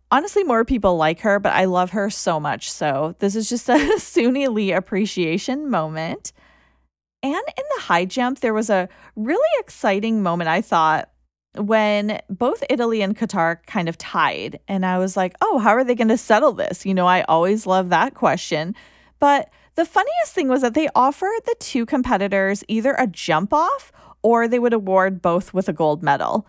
honestly, 0.10 0.44
more 0.44 0.64
people 0.64 0.96
like 0.96 1.20
her, 1.20 1.38
but 1.40 1.54
I 1.54 1.66
love 1.66 1.92
her 1.92 2.10
so 2.10 2.40
much. 2.40 2.72
So 2.72 3.16
this 3.20 3.36
is 3.36 3.50
just 3.50 3.70
a 3.70 3.74
Suni 3.98 4.52
Lee 4.52 4.72
appreciation 4.72 5.70
moment. 5.70 6.32
And 7.24 7.34
in 7.34 7.64
the 7.76 7.82
high 7.84 8.06
jump, 8.06 8.40
there 8.40 8.54
was 8.54 8.70
a 8.70 8.90
really 9.16 9.60
exciting 9.60 10.24
moment, 10.24 10.50
I 10.50 10.62
thought, 10.62 11.10
when 11.56 12.20
both 12.30 12.64
Italy 12.70 13.02
and 13.02 13.16
Qatar 13.16 13.58
kind 13.68 13.90
of 13.90 13.98
tied. 13.98 14.60
And 14.68 14.86
I 14.86 14.98
was 14.98 15.16
like, 15.16 15.36
oh, 15.42 15.60
how 15.60 15.72
are 15.72 15.84
they 15.84 15.96
going 15.96 16.08
to 16.08 16.18
settle 16.18 16.54
this? 16.54 16.86
You 16.86 16.94
know, 16.94 17.08
I 17.08 17.22
always 17.24 17.68
love 17.68 17.90
that 17.90 18.16
question. 18.16 18.76
But 19.20 19.50
the 19.76 19.86
funniest 19.86 20.34
thing 20.34 20.48
was 20.48 20.62
that 20.62 20.74
they 20.74 20.90
offered 20.96 21.42
the 21.46 21.56
two 21.60 21.86
competitors 21.86 22.64
either 22.68 22.96
a 22.98 23.08
jump 23.08 23.54
off 23.54 23.92
or 24.24 24.48
they 24.48 24.60
would 24.60 24.74
award 24.74 25.22
both 25.22 25.54
with 25.54 25.70
a 25.70 25.74
gold 25.74 26.02
medal. 26.04 26.48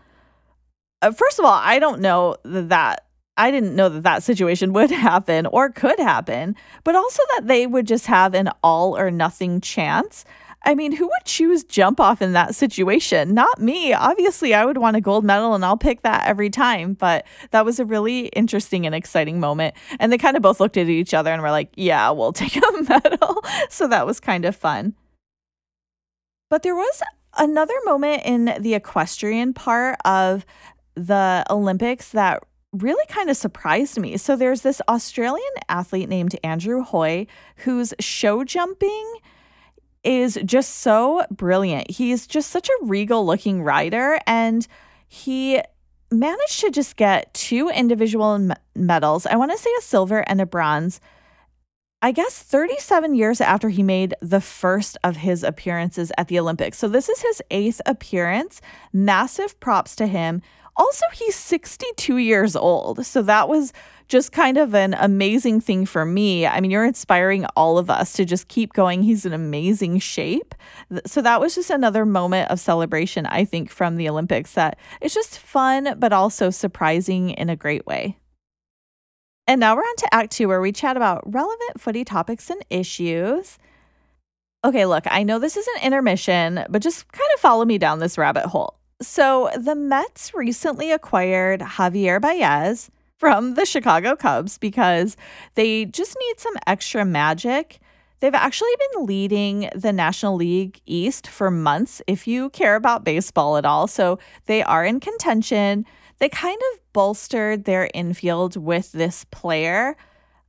Uh, 1.00 1.12
first 1.12 1.38
of 1.38 1.44
all, 1.44 1.52
I 1.52 1.78
don't 1.78 2.00
know 2.00 2.36
that 2.44 3.06
I 3.36 3.50
didn't 3.50 3.74
know 3.74 3.88
that 3.88 4.02
that 4.02 4.22
situation 4.22 4.72
would 4.74 4.90
happen 4.90 5.46
or 5.46 5.70
could 5.70 5.98
happen, 5.98 6.56
but 6.84 6.94
also 6.94 7.22
that 7.34 7.46
they 7.46 7.66
would 7.66 7.86
just 7.86 8.06
have 8.06 8.34
an 8.34 8.50
all 8.62 8.96
or 8.96 9.10
nothing 9.10 9.60
chance. 9.60 10.24
I 10.64 10.74
mean, 10.74 10.92
who 10.92 11.06
would 11.06 11.24
choose 11.24 11.64
jump 11.64 12.00
off 12.00 12.22
in 12.22 12.32
that 12.32 12.54
situation? 12.54 13.34
Not 13.34 13.60
me. 13.60 13.92
Obviously, 13.92 14.54
I 14.54 14.64
would 14.64 14.78
want 14.78 14.96
a 14.96 15.00
gold 15.00 15.24
medal 15.24 15.54
and 15.54 15.64
I'll 15.64 15.76
pick 15.76 16.02
that 16.02 16.28
every 16.28 16.50
time. 16.50 16.94
But 16.94 17.26
that 17.50 17.64
was 17.64 17.80
a 17.80 17.84
really 17.84 18.26
interesting 18.28 18.86
and 18.86 18.94
exciting 18.94 19.40
moment. 19.40 19.74
And 19.98 20.12
they 20.12 20.18
kind 20.18 20.36
of 20.36 20.42
both 20.42 20.60
looked 20.60 20.76
at 20.76 20.88
each 20.88 21.14
other 21.14 21.32
and 21.32 21.42
were 21.42 21.50
like, 21.50 21.70
yeah, 21.76 22.10
we'll 22.10 22.32
take 22.32 22.56
a 22.56 22.82
medal. 22.82 23.44
so 23.68 23.88
that 23.88 24.06
was 24.06 24.20
kind 24.20 24.44
of 24.44 24.54
fun. 24.54 24.94
But 26.48 26.62
there 26.62 26.74
was 26.74 27.02
another 27.38 27.74
moment 27.84 28.22
in 28.24 28.56
the 28.60 28.74
equestrian 28.74 29.54
part 29.54 29.96
of 30.04 30.44
the 30.94 31.44
Olympics 31.48 32.10
that 32.10 32.42
really 32.72 33.04
kind 33.08 33.30
of 33.30 33.36
surprised 33.36 33.98
me. 33.98 34.16
So 34.16 34.36
there's 34.36 34.62
this 34.62 34.80
Australian 34.88 35.52
athlete 35.68 36.08
named 36.08 36.36
Andrew 36.42 36.82
Hoy 36.82 37.26
who's 37.56 37.94
show 38.00 38.44
jumping 38.44 39.14
is 40.04 40.38
just 40.44 40.78
so 40.78 41.24
brilliant. 41.30 41.90
He's 41.90 42.26
just 42.26 42.50
such 42.50 42.68
a 42.68 42.84
regal 42.84 43.24
looking 43.24 43.62
rider 43.62 44.18
and 44.26 44.66
he 45.08 45.60
managed 46.10 46.60
to 46.60 46.70
just 46.70 46.96
get 46.96 47.32
two 47.34 47.68
individual 47.68 48.50
medals. 48.74 49.26
I 49.26 49.36
want 49.36 49.52
to 49.52 49.58
say 49.58 49.70
a 49.78 49.82
silver 49.82 50.20
and 50.28 50.40
a 50.40 50.46
bronze. 50.46 51.00
I 52.04 52.10
guess 52.10 52.42
37 52.42 53.14
years 53.14 53.40
after 53.40 53.68
he 53.68 53.84
made 53.84 54.14
the 54.20 54.40
first 54.40 54.98
of 55.04 55.18
his 55.18 55.44
appearances 55.44 56.10
at 56.18 56.26
the 56.26 56.38
Olympics. 56.38 56.78
So 56.78 56.88
this 56.88 57.08
is 57.08 57.20
his 57.20 57.40
eighth 57.52 57.80
appearance. 57.86 58.60
Massive 58.92 59.58
props 59.60 59.94
to 59.96 60.08
him. 60.08 60.42
Also, 60.76 61.04
he's 61.12 61.36
62 61.36 62.16
years 62.16 62.56
old. 62.56 63.04
So 63.04 63.22
that 63.22 63.48
was 63.48 63.72
just 64.08 64.32
kind 64.32 64.58
of 64.58 64.74
an 64.74 64.94
amazing 64.94 65.60
thing 65.60 65.86
for 65.86 66.04
me. 66.04 66.46
I 66.46 66.60
mean, 66.60 66.70
you're 66.70 66.84
inspiring 66.84 67.46
all 67.56 67.78
of 67.78 67.90
us 67.90 68.12
to 68.14 68.24
just 68.24 68.48
keep 68.48 68.72
going. 68.72 69.02
He's 69.02 69.24
in 69.24 69.32
amazing 69.32 69.98
shape. 69.98 70.54
So 71.06 71.22
that 71.22 71.40
was 71.40 71.54
just 71.54 71.70
another 71.70 72.04
moment 72.04 72.50
of 72.50 72.60
celebration, 72.60 73.26
I 73.26 73.44
think, 73.44 73.70
from 73.70 73.96
the 73.96 74.08
Olympics 74.08 74.52
that 74.54 74.78
it's 75.00 75.14
just 75.14 75.38
fun, 75.38 75.94
but 75.98 76.12
also 76.12 76.50
surprising 76.50 77.30
in 77.30 77.48
a 77.48 77.56
great 77.56 77.86
way. 77.86 78.18
And 79.46 79.60
now 79.60 79.74
we're 79.74 79.82
on 79.82 79.96
to 79.96 80.14
Act 80.14 80.32
Two, 80.32 80.48
where 80.48 80.60
we 80.60 80.72
chat 80.72 80.96
about 80.96 81.22
relevant 81.32 81.80
footy 81.80 82.04
topics 82.04 82.48
and 82.48 82.64
issues. 82.70 83.58
Okay, 84.64 84.86
look, 84.86 85.04
I 85.06 85.24
know 85.24 85.38
this 85.38 85.56
is 85.56 85.66
an 85.76 85.82
intermission, 85.82 86.64
but 86.68 86.82
just 86.82 87.10
kind 87.10 87.28
of 87.34 87.40
follow 87.40 87.64
me 87.64 87.78
down 87.78 87.98
this 87.98 88.16
rabbit 88.16 88.46
hole. 88.46 88.78
So, 89.02 89.50
the 89.56 89.74
Mets 89.74 90.32
recently 90.32 90.92
acquired 90.92 91.60
Javier 91.60 92.20
Baez 92.20 92.90
from 93.18 93.54
the 93.54 93.66
Chicago 93.66 94.14
Cubs 94.16 94.58
because 94.58 95.16
they 95.54 95.84
just 95.86 96.16
need 96.18 96.40
some 96.40 96.54
extra 96.66 97.04
magic. 97.04 97.80
They've 98.20 98.34
actually 98.34 98.70
been 98.92 99.06
leading 99.06 99.68
the 99.74 99.92
National 99.92 100.36
League 100.36 100.80
East 100.86 101.26
for 101.26 101.50
months, 101.50 102.00
if 102.06 102.28
you 102.28 102.50
care 102.50 102.76
about 102.76 103.04
baseball 103.04 103.56
at 103.56 103.64
all. 103.66 103.88
So, 103.88 104.18
they 104.46 104.62
are 104.62 104.84
in 104.84 105.00
contention. 105.00 105.84
They 106.18 106.28
kind 106.28 106.60
of 106.72 106.80
bolstered 106.92 107.64
their 107.64 107.90
infield 107.92 108.56
with 108.56 108.92
this 108.92 109.24
player. 109.30 109.96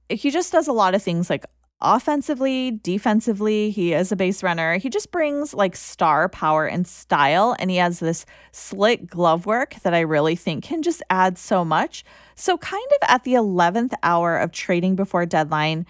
He 0.10 0.30
just 0.30 0.52
does 0.52 0.68
a 0.68 0.74
lot 0.74 0.94
of 0.94 1.02
things 1.02 1.30
like 1.30 1.46
offensively, 1.84 2.72
defensively, 2.72 3.70
he 3.70 3.94
is 3.94 4.12
a 4.12 4.16
base 4.16 4.42
runner. 4.42 4.78
He 4.78 4.90
just 4.90 5.12
brings 5.12 5.54
like 5.54 5.76
star 5.76 6.30
power 6.30 6.66
and 6.66 6.88
style, 6.88 7.56
and 7.60 7.70
he 7.70 7.78
has 7.78 8.00
this 8.00 8.26
slick 8.52 9.08
glove 9.08 9.46
work 9.46 9.76
that 9.84 9.94
I 9.94 10.00
really 10.00 10.36
think 10.36 10.64
can 10.64 10.82
just 10.82 11.04
add 11.10 11.38
so 11.38 11.64
much. 11.64 12.04
So, 12.36 12.58
kind 12.58 12.88
of 13.02 13.10
at 13.10 13.24
the 13.24 13.34
11th 13.34 13.94
hour 14.02 14.38
of 14.38 14.52
trading 14.52 14.96
before 14.96 15.26
deadline, 15.26 15.86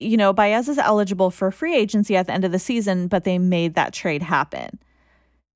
you 0.00 0.16
know, 0.16 0.32
Baez 0.32 0.68
is 0.68 0.78
eligible 0.78 1.30
for 1.30 1.50
free 1.50 1.74
agency 1.74 2.16
at 2.16 2.26
the 2.26 2.32
end 2.32 2.44
of 2.44 2.52
the 2.52 2.58
season, 2.58 3.08
but 3.08 3.24
they 3.24 3.38
made 3.38 3.74
that 3.74 3.92
trade 3.92 4.22
happen. 4.22 4.78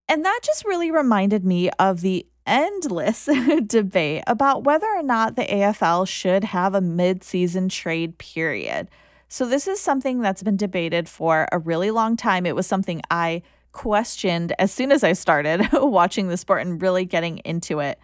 And 0.09 0.25
that 0.25 0.41
just 0.43 0.65
really 0.65 0.91
reminded 0.91 1.45
me 1.45 1.71
of 1.79 2.01
the 2.01 2.27
endless 2.47 3.29
debate 3.67 4.25
about 4.27 4.65
whether 4.65 4.87
or 4.87 5.03
not 5.03 5.37
the 5.37 5.45
AFL 5.45 6.07
should 6.09 6.45
have 6.45 6.75
a 6.75 6.81
mid-season 6.81 7.69
trade 7.69 8.19
period. 8.19 8.89
So, 9.33 9.47
this 9.47 9.67
is 9.67 9.81
something 9.81 10.21
that's 10.21 10.43
been 10.43 10.59
debated 10.59 11.09
for 11.09 11.49
a 11.51 11.59
really 11.59 11.91
long 11.91 12.19
time. 12.19 12.45
It 12.45 12.55
was 12.55 12.67
something 12.67 13.01
I 13.11 13.41
questioned 13.73 14.53
as 14.59 14.71
soon 14.73 14.93
as 14.93 15.03
I 15.03 15.15
started 15.15 15.71
watching 15.73 16.29
the 16.29 16.37
sport 16.37 16.61
and 16.61 16.83
really 16.83 17.07
getting 17.07 17.39
into 17.39 17.79
it. 17.79 17.99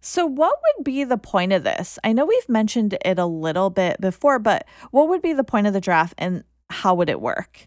So, 0.00 0.24
what 0.24 0.56
would 0.62 0.84
be 0.84 1.02
the 1.02 1.18
point 1.18 1.52
of 1.52 1.64
this? 1.64 1.98
I 2.04 2.12
know 2.12 2.24
we've 2.24 2.48
mentioned 2.48 2.96
it 3.04 3.18
a 3.18 3.26
little 3.26 3.68
bit 3.68 4.00
before, 4.00 4.38
but 4.38 4.64
what 4.92 5.08
would 5.08 5.22
be 5.22 5.32
the 5.32 5.42
point 5.42 5.66
of 5.66 5.72
the 5.72 5.80
draft 5.80 6.14
and 6.18 6.44
how 6.70 6.94
would 6.94 7.10
it 7.10 7.20
work? 7.20 7.66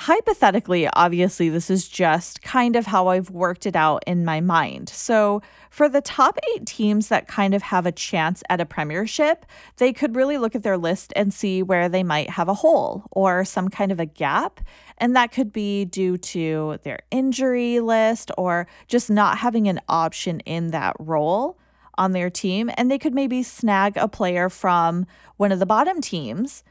Hypothetically, 0.00 0.88
obviously, 0.94 1.50
this 1.50 1.68
is 1.68 1.86
just 1.86 2.40
kind 2.40 2.74
of 2.74 2.86
how 2.86 3.08
I've 3.08 3.28
worked 3.28 3.66
it 3.66 3.76
out 3.76 4.02
in 4.06 4.24
my 4.24 4.40
mind. 4.40 4.88
So, 4.88 5.42
for 5.68 5.90
the 5.90 6.00
top 6.00 6.38
eight 6.54 6.64
teams 6.64 7.08
that 7.08 7.28
kind 7.28 7.52
of 7.52 7.60
have 7.60 7.84
a 7.84 7.92
chance 7.92 8.42
at 8.48 8.62
a 8.62 8.66
premiership, 8.66 9.44
they 9.76 9.92
could 9.92 10.16
really 10.16 10.38
look 10.38 10.54
at 10.54 10.62
their 10.62 10.78
list 10.78 11.12
and 11.16 11.34
see 11.34 11.62
where 11.62 11.86
they 11.86 12.02
might 12.02 12.30
have 12.30 12.48
a 12.48 12.54
hole 12.54 13.04
or 13.10 13.44
some 13.44 13.68
kind 13.68 13.92
of 13.92 14.00
a 14.00 14.06
gap. 14.06 14.60
And 14.96 15.14
that 15.16 15.32
could 15.32 15.52
be 15.52 15.84
due 15.84 16.16
to 16.16 16.78
their 16.82 17.00
injury 17.10 17.78
list 17.80 18.30
or 18.38 18.66
just 18.88 19.10
not 19.10 19.36
having 19.36 19.68
an 19.68 19.82
option 19.86 20.40
in 20.40 20.68
that 20.68 20.96
role 20.98 21.58
on 21.98 22.12
their 22.12 22.30
team. 22.30 22.70
And 22.78 22.90
they 22.90 22.98
could 22.98 23.14
maybe 23.14 23.42
snag 23.42 23.98
a 23.98 24.08
player 24.08 24.48
from 24.48 25.06
one 25.36 25.52
of 25.52 25.58
the 25.58 25.66
bottom 25.66 26.00
teams. 26.00 26.64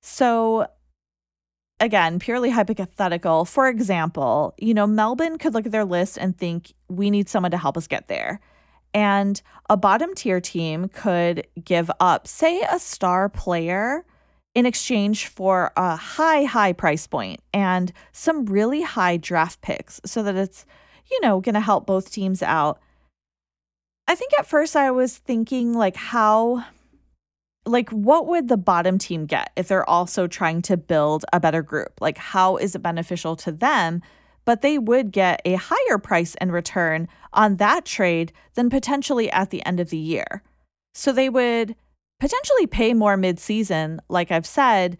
So, 0.00 0.68
again, 1.82 2.20
purely 2.20 2.48
hypothetical. 2.48 3.44
For 3.44 3.68
example, 3.68 4.54
you 4.56 4.72
know, 4.72 4.86
Melbourne 4.86 5.36
could 5.36 5.52
look 5.52 5.66
at 5.66 5.72
their 5.72 5.84
list 5.84 6.16
and 6.16 6.38
think, 6.38 6.72
we 6.88 7.10
need 7.10 7.28
someone 7.28 7.50
to 7.50 7.58
help 7.58 7.76
us 7.76 7.86
get 7.86 8.08
there. 8.08 8.40
And 8.94 9.42
a 9.68 9.76
bottom 9.76 10.14
tier 10.14 10.40
team 10.40 10.88
could 10.88 11.46
give 11.62 11.90
up, 11.98 12.28
say, 12.28 12.62
a 12.62 12.78
star 12.78 13.28
player 13.28 14.04
in 14.54 14.64
exchange 14.64 15.26
for 15.26 15.72
a 15.76 15.96
high, 15.96 16.44
high 16.44 16.72
price 16.72 17.06
point 17.06 17.40
and 17.52 17.92
some 18.12 18.46
really 18.46 18.82
high 18.82 19.16
draft 19.16 19.60
picks 19.60 20.00
so 20.04 20.22
that 20.22 20.36
it's, 20.36 20.64
you 21.10 21.18
know, 21.20 21.40
going 21.40 21.54
to 21.54 21.60
help 21.60 21.86
both 21.86 22.12
teams 22.12 22.42
out. 22.42 22.78
I 24.06 24.14
think 24.14 24.32
at 24.38 24.46
first 24.46 24.76
I 24.76 24.90
was 24.90 25.16
thinking, 25.16 25.74
like, 25.74 25.96
how 25.96 26.64
like 27.64 27.90
what 27.90 28.26
would 28.26 28.48
the 28.48 28.56
bottom 28.56 28.98
team 28.98 29.26
get 29.26 29.52
if 29.56 29.68
they're 29.68 29.88
also 29.88 30.26
trying 30.26 30.62
to 30.62 30.76
build 30.76 31.24
a 31.32 31.40
better 31.40 31.62
group? 31.62 32.00
Like 32.00 32.18
how 32.18 32.56
is 32.56 32.74
it 32.74 32.82
beneficial 32.82 33.36
to 33.36 33.52
them? 33.52 34.02
But 34.44 34.62
they 34.62 34.78
would 34.78 35.12
get 35.12 35.40
a 35.44 35.54
higher 35.54 35.98
price 35.98 36.34
in 36.40 36.50
return 36.50 37.06
on 37.32 37.56
that 37.56 37.84
trade 37.84 38.32
than 38.54 38.70
potentially 38.70 39.30
at 39.30 39.50
the 39.50 39.64
end 39.64 39.78
of 39.78 39.90
the 39.90 39.98
year. 39.98 40.42
So 40.94 41.12
they 41.12 41.28
would 41.28 41.76
potentially 42.22 42.68
pay 42.68 42.94
more 42.94 43.16
mid-season 43.16 44.00
like 44.08 44.30
i've 44.30 44.46
said 44.46 44.96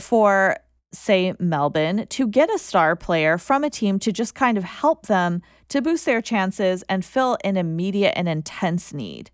for 0.00 0.56
say 0.90 1.34
melbourne 1.38 2.06
to 2.06 2.26
get 2.26 2.48
a 2.48 2.58
star 2.58 2.96
player 2.96 3.36
from 3.36 3.62
a 3.62 3.68
team 3.68 3.98
to 3.98 4.10
just 4.10 4.34
kind 4.34 4.56
of 4.56 4.64
help 4.64 5.04
them 5.04 5.42
to 5.68 5.82
boost 5.82 6.06
their 6.06 6.22
chances 6.22 6.82
and 6.88 7.04
fill 7.04 7.36
an 7.44 7.58
immediate 7.58 8.14
and 8.16 8.26
intense 8.26 8.94
need 8.94 9.30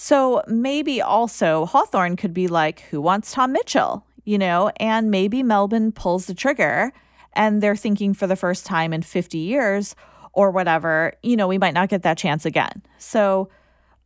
so 0.00 0.42
maybe 0.46 1.02
also 1.02 1.66
Hawthorn 1.66 2.14
could 2.14 2.32
be 2.32 2.46
like, 2.46 2.82
who 2.82 3.00
wants 3.00 3.32
Tom 3.32 3.50
Mitchell? 3.50 4.06
You 4.24 4.38
know, 4.38 4.70
and 4.76 5.10
maybe 5.10 5.42
Melbourne 5.42 5.90
pulls 5.90 6.26
the 6.26 6.34
trigger 6.34 6.92
and 7.32 7.60
they're 7.60 7.74
thinking 7.74 8.14
for 8.14 8.28
the 8.28 8.36
first 8.36 8.64
time 8.64 8.92
in 8.92 9.02
50 9.02 9.38
years 9.38 9.96
or 10.32 10.52
whatever, 10.52 11.14
you 11.24 11.36
know, 11.36 11.48
we 11.48 11.58
might 11.58 11.74
not 11.74 11.88
get 11.88 12.04
that 12.04 12.16
chance 12.16 12.46
again. 12.46 12.80
So, 12.98 13.48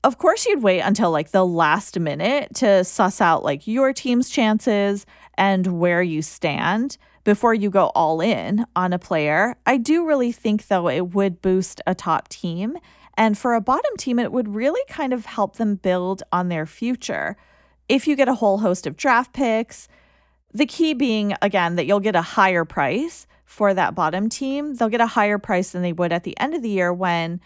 of 0.03 0.17
course, 0.17 0.47
you'd 0.47 0.63
wait 0.63 0.81
until 0.81 1.11
like 1.11 1.31
the 1.31 1.45
last 1.45 2.01
minute 2.01 2.55
to 2.55 2.85
suss 2.85 3.21
out 3.21 3.45
like 3.45 3.67
your 3.67 3.93
team's 3.93 4.31
chances 4.31 5.05
and 5.35 5.79
where 5.79 6.01
you 6.01 6.23
stand 6.23 6.97
before 7.25 7.53
you 7.53 7.69
go 7.69 7.89
all 7.89 8.23
in 8.23 8.65
on 8.75 8.95
a 8.95 8.99
player. 8.99 9.57
I 9.67 9.77
do 9.77 10.07
really 10.07 10.33
think, 10.33 10.69
though, 10.69 10.89
it 10.89 11.15
would 11.15 11.43
boost 11.43 11.83
a 11.87 11.95
top 11.95 12.29
team. 12.29 12.79
And 13.17 13.37
for 13.37 13.55
a 13.55 13.61
bottom 13.61 13.97
team, 13.99 14.19
it 14.19 14.33
would 14.33 14.55
really 14.55 14.83
kind 14.89 15.13
of 15.13 15.27
help 15.27 15.57
them 15.57 15.77
build 15.77 16.23
on 16.33 16.49
their 16.49 16.67
future. 16.67 17.37
If 17.89 18.07
you 18.07 18.17
get 18.17 18.29
a 18.29 18.35
whole 18.35 18.59
host 18.59 18.87
of 18.87 18.97
draft 18.97 19.33
picks, 19.33 19.89
the 20.53 20.67
key 20.67 20.95
being, 20.95 21.35
again, 21.43 21.77
that 21.77 21.87
you'll 21.87 22.01
get 22.01 22.17
a 22.17 22.23
higher 22.23 22.65
price 22.65 23.27
for 23.45 23.75
that 23.75 23.95
bottom 23.95 24.29
team. 24.29 24.75
They'll 24.75 24.89
get 24.89 25.01
a 25.01 25.07
higher 25.07 25.39
price 25.39 25.71
than 25.71 25.83
they 25.83 25.93
would 25.93 26.13
at 26.13 26.25
the 26.25 26.39
end 26.39 26.55
of 26.55 26.63
the 26.63 26.71
year 26.71 26.93
when 26.93 27.41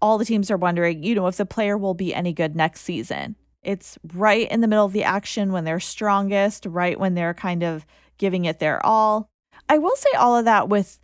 all 0.00 0.16
the 0.16 0.24
teams 0.24 0.50
are 0.50 0.56
wondering, 0.56 1.02
you 1.02 1.14
know, 1.14 1.26
if 1.26 1.36
the 1.36 1.46
player 1.46 1.76
will 1.76 1.94
be 1.94 2.14
any 2.14 2.32
good 2.32 2.54
next 2.54 2.82
season. 2.82 3.34
It's 3.62 3.98
right 4.14 4.48
in 4.48 4.60
the 4.60 4.68
middle 4.68 4.84
of 4.84 4.92
the 4.92 5.02
action 5.02 5.50
when 5.50 5.64
they're 5.64 5.80
strongest, 5.80 6.66
right 6.66 6.98
when 6.98 7.14
they're 7.14 7.34
kind 7.34 7.64
of 7.64 7.84
giving 8.16 8.44
it 8.44 8.60
their 8.60 8.84
all. 8.86 9.28
I 9.68 9.78
will 9.78 9.96
say 9.96 10.10
all 10.16 10.36
of 10.36 10.44
that 10.44 10.68
with 10.68 11.00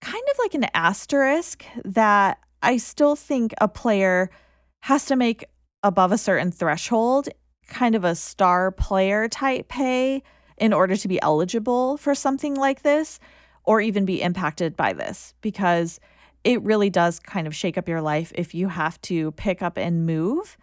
kind 0.00 0.22
of 0.30 0.38
like 0.38 0.54
an 0.54 0.66
asterisk 0.74 1.64
that 1.84 2.38
I 2.62 2.76
still 2.76 3.16
think 3.16 3.54
a 3.60 3.68
player 3.68 4.30
has 4.80 5.04
to 5.06 5.16
make 5.16 5.44
above 5.82 6.12
a 6.12 6.18
certain 6.18 6.50
threshold, 6.50 7.28
kind 7.68 7.94
of 7.94 8.04
a 8.04 8.14
star 8.14 8.70
player 8.70 9.28
type 9.28 9.68
pay 9.68 10.22
in 10.56 10.72
order 10.72 10.96
to 10.96 11.08
be 11.08 11.20
eligible 11.22 11.96
for 11.96 12.14
something 12.14 12.54
like 12.54 12.82
this 12.82 13.20
or 13.64 13.80
even 13.80 14.04
be 14.04 14.22
impacted 14.22 14.76
by 14.76 14.92
this 14.92 15.34
because 15.40 16.00
it 16.44 16.62
really 16.62 16.90
does 16.90 17.20
kind 17.20 17.46
of 17.46 17.54
shake 17.54 17.76
up 17.76 17.88
your 17.88 18.00
life 18.00 18.32
if 18.34 18.54
you 18.54 18.68
have 18.68 19.00
to 19.02 19.32
pick 19.32 19.62
up 19.62 19.76
and 19.76 20.06
move. 20.06 20.56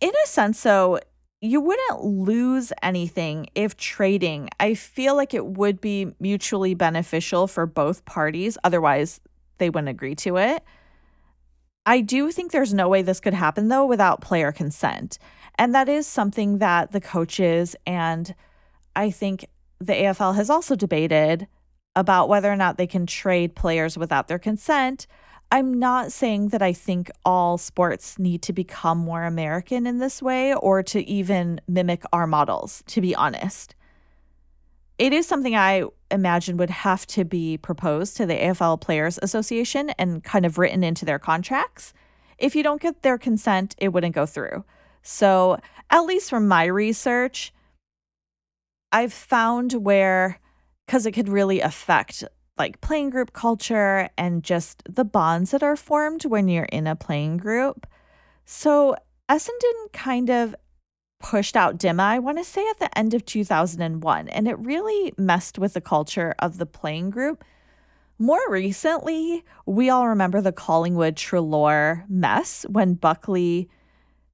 In 0.00 0.12
a 0.24 0.26
sense, 0.26 0.62
though, 0.62 1.00
you 1.40 1.60
wouldn't 1.60 2.04
lose 2.04 2.72
anything 2.82 3.48
if 3.54 3.76
trading. 3.76 4.48
I 4.60 4.74
feel 4.74 5.16
like 5.16 5.34
it 5.34 5.44
would 5.44 5.80
be 5.80 6.14
mutually 6.20 6.74
beneficial 6.74 7.48
for 7.48 7.66
both 7.66 8.04
parties. 8.04 8.56
Otherwise, 8.62 9.20
they 9.58 9.68
wouldn't 9.68 9.88
agree 9.88 10.14
to 10.16 10.36
it. 10.36 10.62
I 11.84 12.00
do 12.00 12.30
think 12.30 12.52
there's 12.52 12.74
no 12.74 12.88
way 12.88 13.02
this 13.02 13.20
could 13.20 13.34
happen, 13.34 13.68
though, 13.68 13.86
without 13.86 14.20
player 14.20 14.52
consent. 14.52 15.18
And 15.56 15.74
that 15.74 15.88
is 15.88 16.06
something 16.06 16.58
that 16.58 16.92
the 16.92 17.00
coaches 17.00 17.76
and 17.86 18.34
I 18.94 19.10
think 19.10 19.46
the 19.78 19.92
AFL 19.92 20.36
has 20.36 20.48
also 20.48 20.76
debated 20.76 21.48
about 21.96 22.28
whether 22.28 22.50
or 22.50 22.56
not 22.56 22.78
they 22.78 22.86
can 22.86 23.06
trade 23.06 23.54
players 23.54 23.98
without 23.98 24.28
their 24.28 24.38
consent. 24.38 25.06
I'm 25.50 25.74
not 25.74 26.12
saying 26.12 26.48
that 26.48 26.62
I 26.62 26.72
think 26.72 27.10
all 27.24 27.58
sports 27.58 28.18
need 28.18 28.42
to 28.42 28.52
become 28.52 28.98
more 28.98 29.24
American 29.24 29.86
in 29.86 29.98
this 29.98 30.22
way 30.22 30.54
or 30.54 30.82
to 30.84 31.06
even 31.06 31.60
mimic 31.68 32.04
our 32.12 32.26
models, 32.26 32.82
to 32.86 33.00
be 33.00 33.14
honest. 33.14 33.74
It 34.98 35.12
is 35.12 35.26
something 35.26 35.56
I 35.56 35.84
imagine 36.10 36.56
would 36.58 36.70
have 36.70 37.06
to 37.08 37.24
be 37.24 37.56
proposed 37.56 38.16
to 38.18 38.26
the 38.26 38.34
AFL 38.34 38.80
Players 38.80 39.18
Association 39.22 39.90
and 39.90 40.22
kind 40.22 40.46
of 40.46 40.58
written 40.58 40.84
into 40.84 41.04
their 41.04 41.18
contracts. 41.18 41.92
If 42.38 42.54
you 42.54 42.62
don't 42.62 42.80
get 42.80 43.02
their 43.02 43.18
consent, 43.18 43.74
it 43.78 43.88
wouldn't 43.88 44.14
go 44.14 44.26
through. 44.26 44.64
So, 45.02 45.58
at 45.90 46.00
least 46.00 46.30
from 46.30 46.46
my 46.46 46.64
research, 46.64 47.52
I've 48.92 49.12
found 49.12 49.72
where 49.72 50.38
because 50.86 51.06
it 51.06 51.12
could 51.12 51.28
really 51.28 51.60
affect 51.60 52.24
like 52.58 52.80
playing 52.80 53.10
group 53.10 53.32
culture 53.32 54.10
and 54.18 54.44
just 54.44 54.82
the 54.88 55.04
bonds 55.04 55.52
that 55.52 55.62
are 55.62 55.76
formed 55.76 56.24
when 56.24 56.48
you're 56.48 56.64
in 56.64 56.86
a 56.86 56.94
playing 56.94 57.38
group. 57.38 57.86
So 58.44 58.94
Essendon 59.28 59.92
kind 59.92 60.28
of 60.28 60.54
pushed 61.22 61.56
out 61.56 61.78
DIMA, 61.78 62.02
I 62.02 62.18
want 62.18 62.38
to 62.38 62.44
say 62.44 62.66
at 62.68 62.78
the 62.78 62.98
end 62.98 63.14
of 63.14 63.24
2001, 63.24 64.28
and 64.28 64.48
it 64.48 64.58
really 64.58 65.14
messed 65.16 65.58
with 65.58 65.74
the 65.74 65.80
culture 65.80 66.34
of 66.38 66.58
the 66.58 66.66
playing 66.66 67.10
group. 67.10 67.44
More 68.18 68.42
recently, 68.48 69.44
we 69.64 69.88
all 69.88 70.08
remember 70.08 70.40
the 70.40 70.52
Collingwood 70.52 71.16
Treloar 71.16 72.04
mess 72.08 72.66
when 72.68 72.94
Buckley 72.94 73.68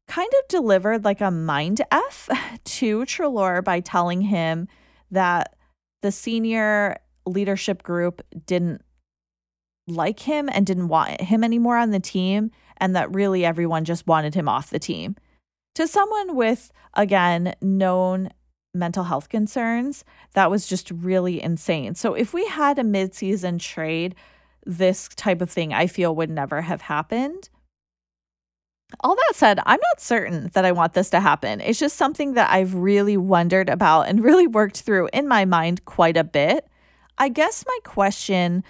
kind 0.08 0.30
of 0.40 0.48
delivered 0.48 1.04
like 1.04 1.20
a 1.20 1.30
mind 1.30 1.82
F 1.90 2.28
to 2.64 3.04
Treloar 3.04 3.62
by 3.62 3.80
telling 3.80 4.22
him 4.22 4.66
that 5.10 5.54
the 6.02 6.10
senior 6.10 6.96
leadership 7.26 7.82
group 7.82 8.22
didn't 8.46 8.82
like 9.86 10.20
him 10.20 10.48
and 10.52 10.66
didn't 10.66 10.88
want 10.88 11.20
him 11.20 11.44
anymore 11.44 11.76
on 11.76 11.90
the 11.90 12.00
team, 12.00 12.50
and 12.78 12.96
that 12.96 13.14
really 13.14 13.44
everyone 13.44 13.84
just 13.84 14.06
wanted 14.06 14.34
him 14.34 14.48
off 14.48 14.70
the 14.70 14.78
team. 14.78 15.16
To 15.74 15.86
someone 15.86 16.34
with, 16.34 16.72
again, 16.94 17.54
known 17.60 18.30
mental 18.74 19.04
health 19.04 19.28
concerns, 19.28 20.04
that 20.34 20.50
was 20.50 20.66
just 20.66 20.90
really 20.90 21.42
insane. 21.42 21.94
So 21.94 22.14
if 22.14 22.34
we 22.34 22.46
had 22.46 22.78
a 22.78 22.82
midseason 22.82 23.60
trade, 23.60 24.14
this 24.66 25.08
type 25.08 25.40
of 25.40 25.50
thing 25.50 25.72
I 25.72 25.86
feel 25.86 26.14
would 26.16 26.30
never 26.30 26.62
have 26.62 26.82
happened. 26.82 27.48
All 29.00 29.14
that 29.14 29.32
said, 29.34 29.60
I'm 29.66 29.80
not 29.80 30.00
certain 30.00 30.50
that 30.54 30.64
I 30.64 30.72
want 30.72 30.94
this 30.94 31.10
to 31.10 31.20
happen. 31.20 31.60
It's 31.60 31.78
just 31.78 31.96
something 31.96 32.34
that 32.34 32.50
I've 32.50 32.74
really 32.74 33.16
wondered 33.16 33.68
about 33.68 34.08
and 34.08 34.24
really 34.24 34.46
worked 34.46 34.80
through 34.80 35.10
in 35.12 35.28
my 35.28 35.44
mind 35.44 35.84
quite 35.84 36.16
a 36.16 36.24
bit. 36.24 36.66
I 37.18 37.28
guess 37.28 37.64
my 37.66 37.78
question 37.84 38.64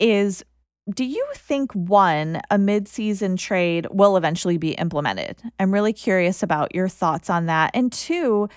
is 0.00 0.44
do 0.92 1.04
you 1.04 1.26
think 1.34 1.72
one, 1.72 2.42
a 2.50 2.58
mid-season 2.58 3.36
trade 3.36 3.86
will 3.90 4.16
eventually 4.16 4.58
be 4.58 4.72
implemented? 4.72 5.40
I'm 5.58 5.72
really 5.72 5.94
curious 5.94 6.42
about 6.42 6.74
your 6.74 6.88
thoughts 6.88 7.30
on 7.30 7.46
that. 7.46 7.70
And 7.72 7.90
two, 7.90 8.48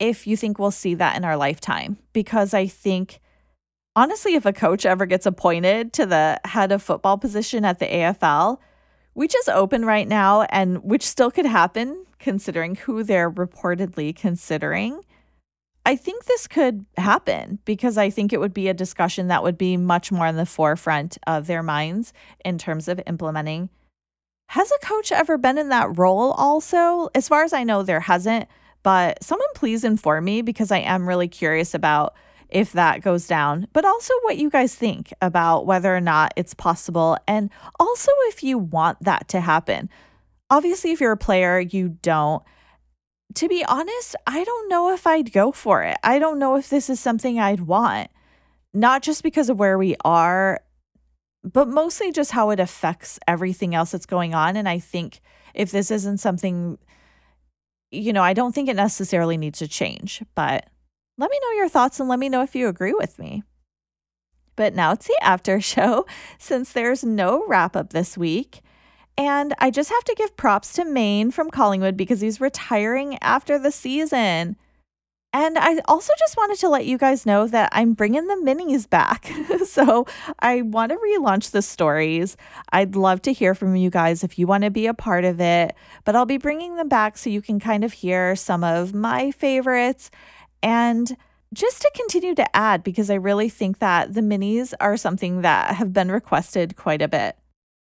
if 0.00 0.26
you 0.26 0.36
think 0.36 0.58
we'll 0.58 0.72
see 0.72 0.94
that 0.94 1.16
in 1.16 1.24
our 1.24 1.36
lifetime 1.36 1.96
because 2.12 2.52
I 2.52 2.66
think 2.66 3.20
honestly 3.94 4.34
if 4.34 4.44
a 4.44 4.52
coach 4.52 4.84
ever 4.84 5.06
gets 5.06 5.26
appointed 5.26 5.92
to 5.94 6.06
the 6.06 6.40
head 6.44 6.72
of 6.72 6.82
football 6.82 7.18
position 7.18 7.64
at 7.64 7.78
the 7.78 7.86
AFL, 7.86 8.58
which 9.14 9.34
is 9.34 9.48
open 9.48 9.84
right 9.84 10.08
now 10.08 10.42
and 10.42 10.82
which 10.82 11.06
still 11.06 11.30
could 11.30 11.46
happen 11.46 12.04
considering 12.18 12.74
who 12.74 13.02
they're 13.02 13.30
reportedly 13.30 14.14
considering. 14.14 15.00
I 15.86 15.94
think 15.94 16.24
this 16.24 16.48
could 16.48 16.84
happen 16.96 17.60
because 17.64 17.96
I 17.96 18.10
think 18.10 18.32
it 18.32 18.40
would 18.40 18.52
be 18.52 18.68
a 18.68 18.74
discussion 18.74 19.28
that 19.28 19.44
would 19.44 19.56
be 19.56 19.76
much 19.76 20.10
more 20.10 20.26
in 20.26 20.34
the 20.34 20.44
forefront 20.44 21.16
of 21.28 21.46
their 21.46 21.62
minds 21.62 22.12
in 22.44 22.58
terms 22.58 22.88
of 22.88 23.00
implementing. 23.06 23.70
Has 24.48 24.72
a 24.72 24.84
coach 24.84 25.12
ever 25.12 25.38
been 25.38 25.58
in 25.58 25.68
that 25.68 25.96
role 25.96 26.32
also? 26.32 27.08
As 27.14 27.28
far 27.28 27.44
as 27.44 27.52
I 27.52 27.62
know, 27.62 27.84
there 27.84 28.00
hasn't, 28.00 28.48
but 28.82 29.22
someone 29.22 29.46
please 29.54 29.84
inform 29.84 30.24
me 30.24 30.42
because 30.42 30.72
I 30.72 30.78
am 30.78 31.08
really 31.08 31.28
curious 31.28 31.72
about 31.72 32.14
if 32.48 32.72
that 32.72 33.02
goes 33.02 33.28
down, 33.28 33.68
but 33.72 33.84
also 33.84 34.12
what 34.22 34.38
you 34.38 34.50
guys 34.50 34.74
think 34.74 35.12
about 35.22 35.66
whether 35.66 35.94
or 35.94 36.00
not 36.00 36.32
it's 36.34 36.54
possible, 36.54 37.16
and 37.28 37.48
also 37.78 38.10
if 38.28 38.42
you 38.42 38.58
want 38.58 38.98
that 39.02 39.28
to 39.28 39.40
happen. 39.40 39.88
Obviously, 40.50 40.90
if 40.90 41.00
you're 41.00 41.12
a 41.12 41.16
player, 41.16 41.60
you 41.60 41.90
don't. 42.02 42.42
To 43.34 43.48
be 43.48 43.64
honest, 43.64 44.16
I 44.26 44.44
don't 44.44 44.68
know 44.68 44.94
if 44.94 45.06
I'd 45.06 45.32
go 45.32 45.52
for 45.52 45.82
it. 45.82 45.98
I 46.02 46.18
don't 46.18 46.38
know 46.38 46.56
if 46.56 46.70
this 46.70 46.88
is 46.88 47.00
something 47.00 47.38
I'd 47.38 47.60
want, 47.60 48.10
not 48.72 49.02
just 49.02 49.22
because 49.22 49.50
of 49.50 49.58
where 49.58 49.76
we 49.76 49.94
are, 50.04 50.60
but 51.42 51.68
mostly 51.68 52.12
just 52.12 52.32
how 52.32 52.50
it 52.50 52.60
affects 52.60 53.18
everything 53.28 53.74
else 53.74 53.92
that's 53.92 54.06
going 54.06 54.34
on. 54.34 54.56
And 54.56 54.68
I 54.68 54.78
think 54.78 55.20
if 55.54 55.70
this 55.70 55.90
isn't 55.90 56.18
something, 56.18 56.78
you 57.90 58.12
know, 58.12 58.22
I 58.22 58.32
don't 58.32 58.54
think 58.54 58.68
it 58.68 58.76
necessarily 58.76 59.36
needs 59.36 59.58
to 59.60 59.68
change, 59.68 60.22
but 60.34 60.68
let 61.18 61.30
me 61.30 61.38
know 61.42 61.52
your 61.52 61.68
thoughts 61.68 62.00
and 62.00 62.08
let 62.08 62.18
me 62.18 62.28
know 62.28 62.42
if 62.42 62.54
you 62.54 62.68
agree 62.68 62.94
with 62.94 63.18
me. 63.18 63.42
But 64.56 64.74
now 64.74 64.92
it's 64.92 65.06
the 65.06 65.18
after 65.22 65.60
show 65.60 66.06
since 66.38 66.72
there's 66.72 67.04
no 67.04 67.46
wrap 67.46 67.76
up 67.76 67.90
this 67.90 68.18
week. 68.18 68.60
And 69.18 69.54
I 69.58 69.70
just 69.70 69.90
have 69.90 70.04
to 70.04 70.14
give 70.14 70.36
props 70.36 70.74
to 70.74 70.84
Mayne 70.84 71.30
from 71.30 71.50
Collingwood 71.50 71.96
because 71.96 72.20
he's 72.20 72.40
retiring 72.40 73.18
after 73.22 73.58
the 73.58 73.70
season. 73.70 74.56
And 75.32 75.58
I 75.58 75.80
also 75.86 76.12
just 76.18 76.36
wanted 76.36 76.58
to 76.60 76.68
let 76.68 76.86
you 76.86 76.96
guys 76.96 77.26
know 77.26 77.46
that 77.48 77.68
I'm 77.72 77.92
bringing 77.92 78.26
the 78.26 78.40
minis 78.42 78.88
back. 78.88 79.30
so 79.66 80.06
I 80.38 80.62
want 80.62 80.92
to 80.92 80.98
relaunch 80.98 81.50
the 81.50 81.62
stories. 81.62 82.36
I'd 82.72 82.96
love 82.96 83.20
to 83.22 83.32
hear 83.32 83.54
from 83.54 83.76
you 83.76 83.90
guys 83.90 84.24
if 84.24 84.38
you 84.38 84.46
want 84.46 84.64
to 84.64 84.70
be 84.70 84.86
a 84.86 84.94
part 84.94 85.24
of 85.24 85.40
it, 85.40 85.74
but 86.04 86.16
I'll 86.16 86.26
be 86.26 86.38
bringing 86.38 86.76
them 86.76 86.88
back 86.88 87.18
so 87.18 87.28
you 87.28 87.42
can 87.42 87.60
kind 87.60 87.84
of 87.84 87.92
hear 87.92 88.34
some 88.34 88.64
of 88.64 88.94
my 88.94 89.30
favorites 89.30 90.10
and 90.62 91.16
just 91.52 91.82
to 91.82 91.90
continue 91.94 92.34
to 92.34 92.56
add, 92.56 92.82
because 92.82 93.10
I 93.10 93.14
really 93.14 93.48
think 93.48 93.78
that 93.78 94.14
the 94.14 94.20
minis 94.20 94.74
are 94.80 94.96
something 94.96 95.42
that 95.42 95.74
have 95.74 95.92
been 95.92 96.10
requested 96.10 96.76
quite 96.76 97.02
a 97.02 97.08
bit. 97.08 97.36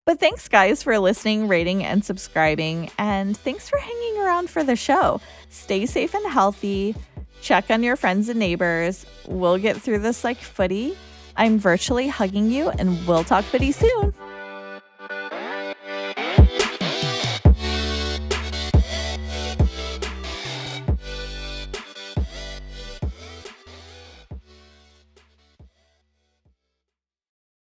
But 0.07 0.21
thanks, 0.21 0.47
guys, 0.47 0.83
for 0.83 0.97
listening, 0.99 1.49
rating, 1.49 1.83
and 1.83 2.03
subscribing. 2.03 2.89
And 2.97 3.35
thanks 3.35 3.67
for 3.67 3.77
hanging 3.77 4.19
around 4.19 4.49
for 4.49 4.63
the 4.63 4.77
show. 4.77 5.19
Stay 5.49 5.85
safe 5.85 6.13
and 6.13 6.25
healthy. 6.31 6.95
Check 7.41 7.69
on 7.69 7.83
your 7.83 7.97
friends 7.97 8.29
and 8.29 8.39
neighbors. 8.39 9.05
We'll 9.27 9.57
get 9.57 9.75
through 9.75 9.99
this 9.99 10.23
like 10.23 10.37
footy. 10.37 10.97
I'm 11.35 11.59
virtually 11.59 12.07
hugging 12.07 12.49
you, 12.49 12.69
and 12.69 13.05
we'll 13.05 13.25
talk 13.25 13.43
footy 13.43 13.73
soon. 13.73 14.13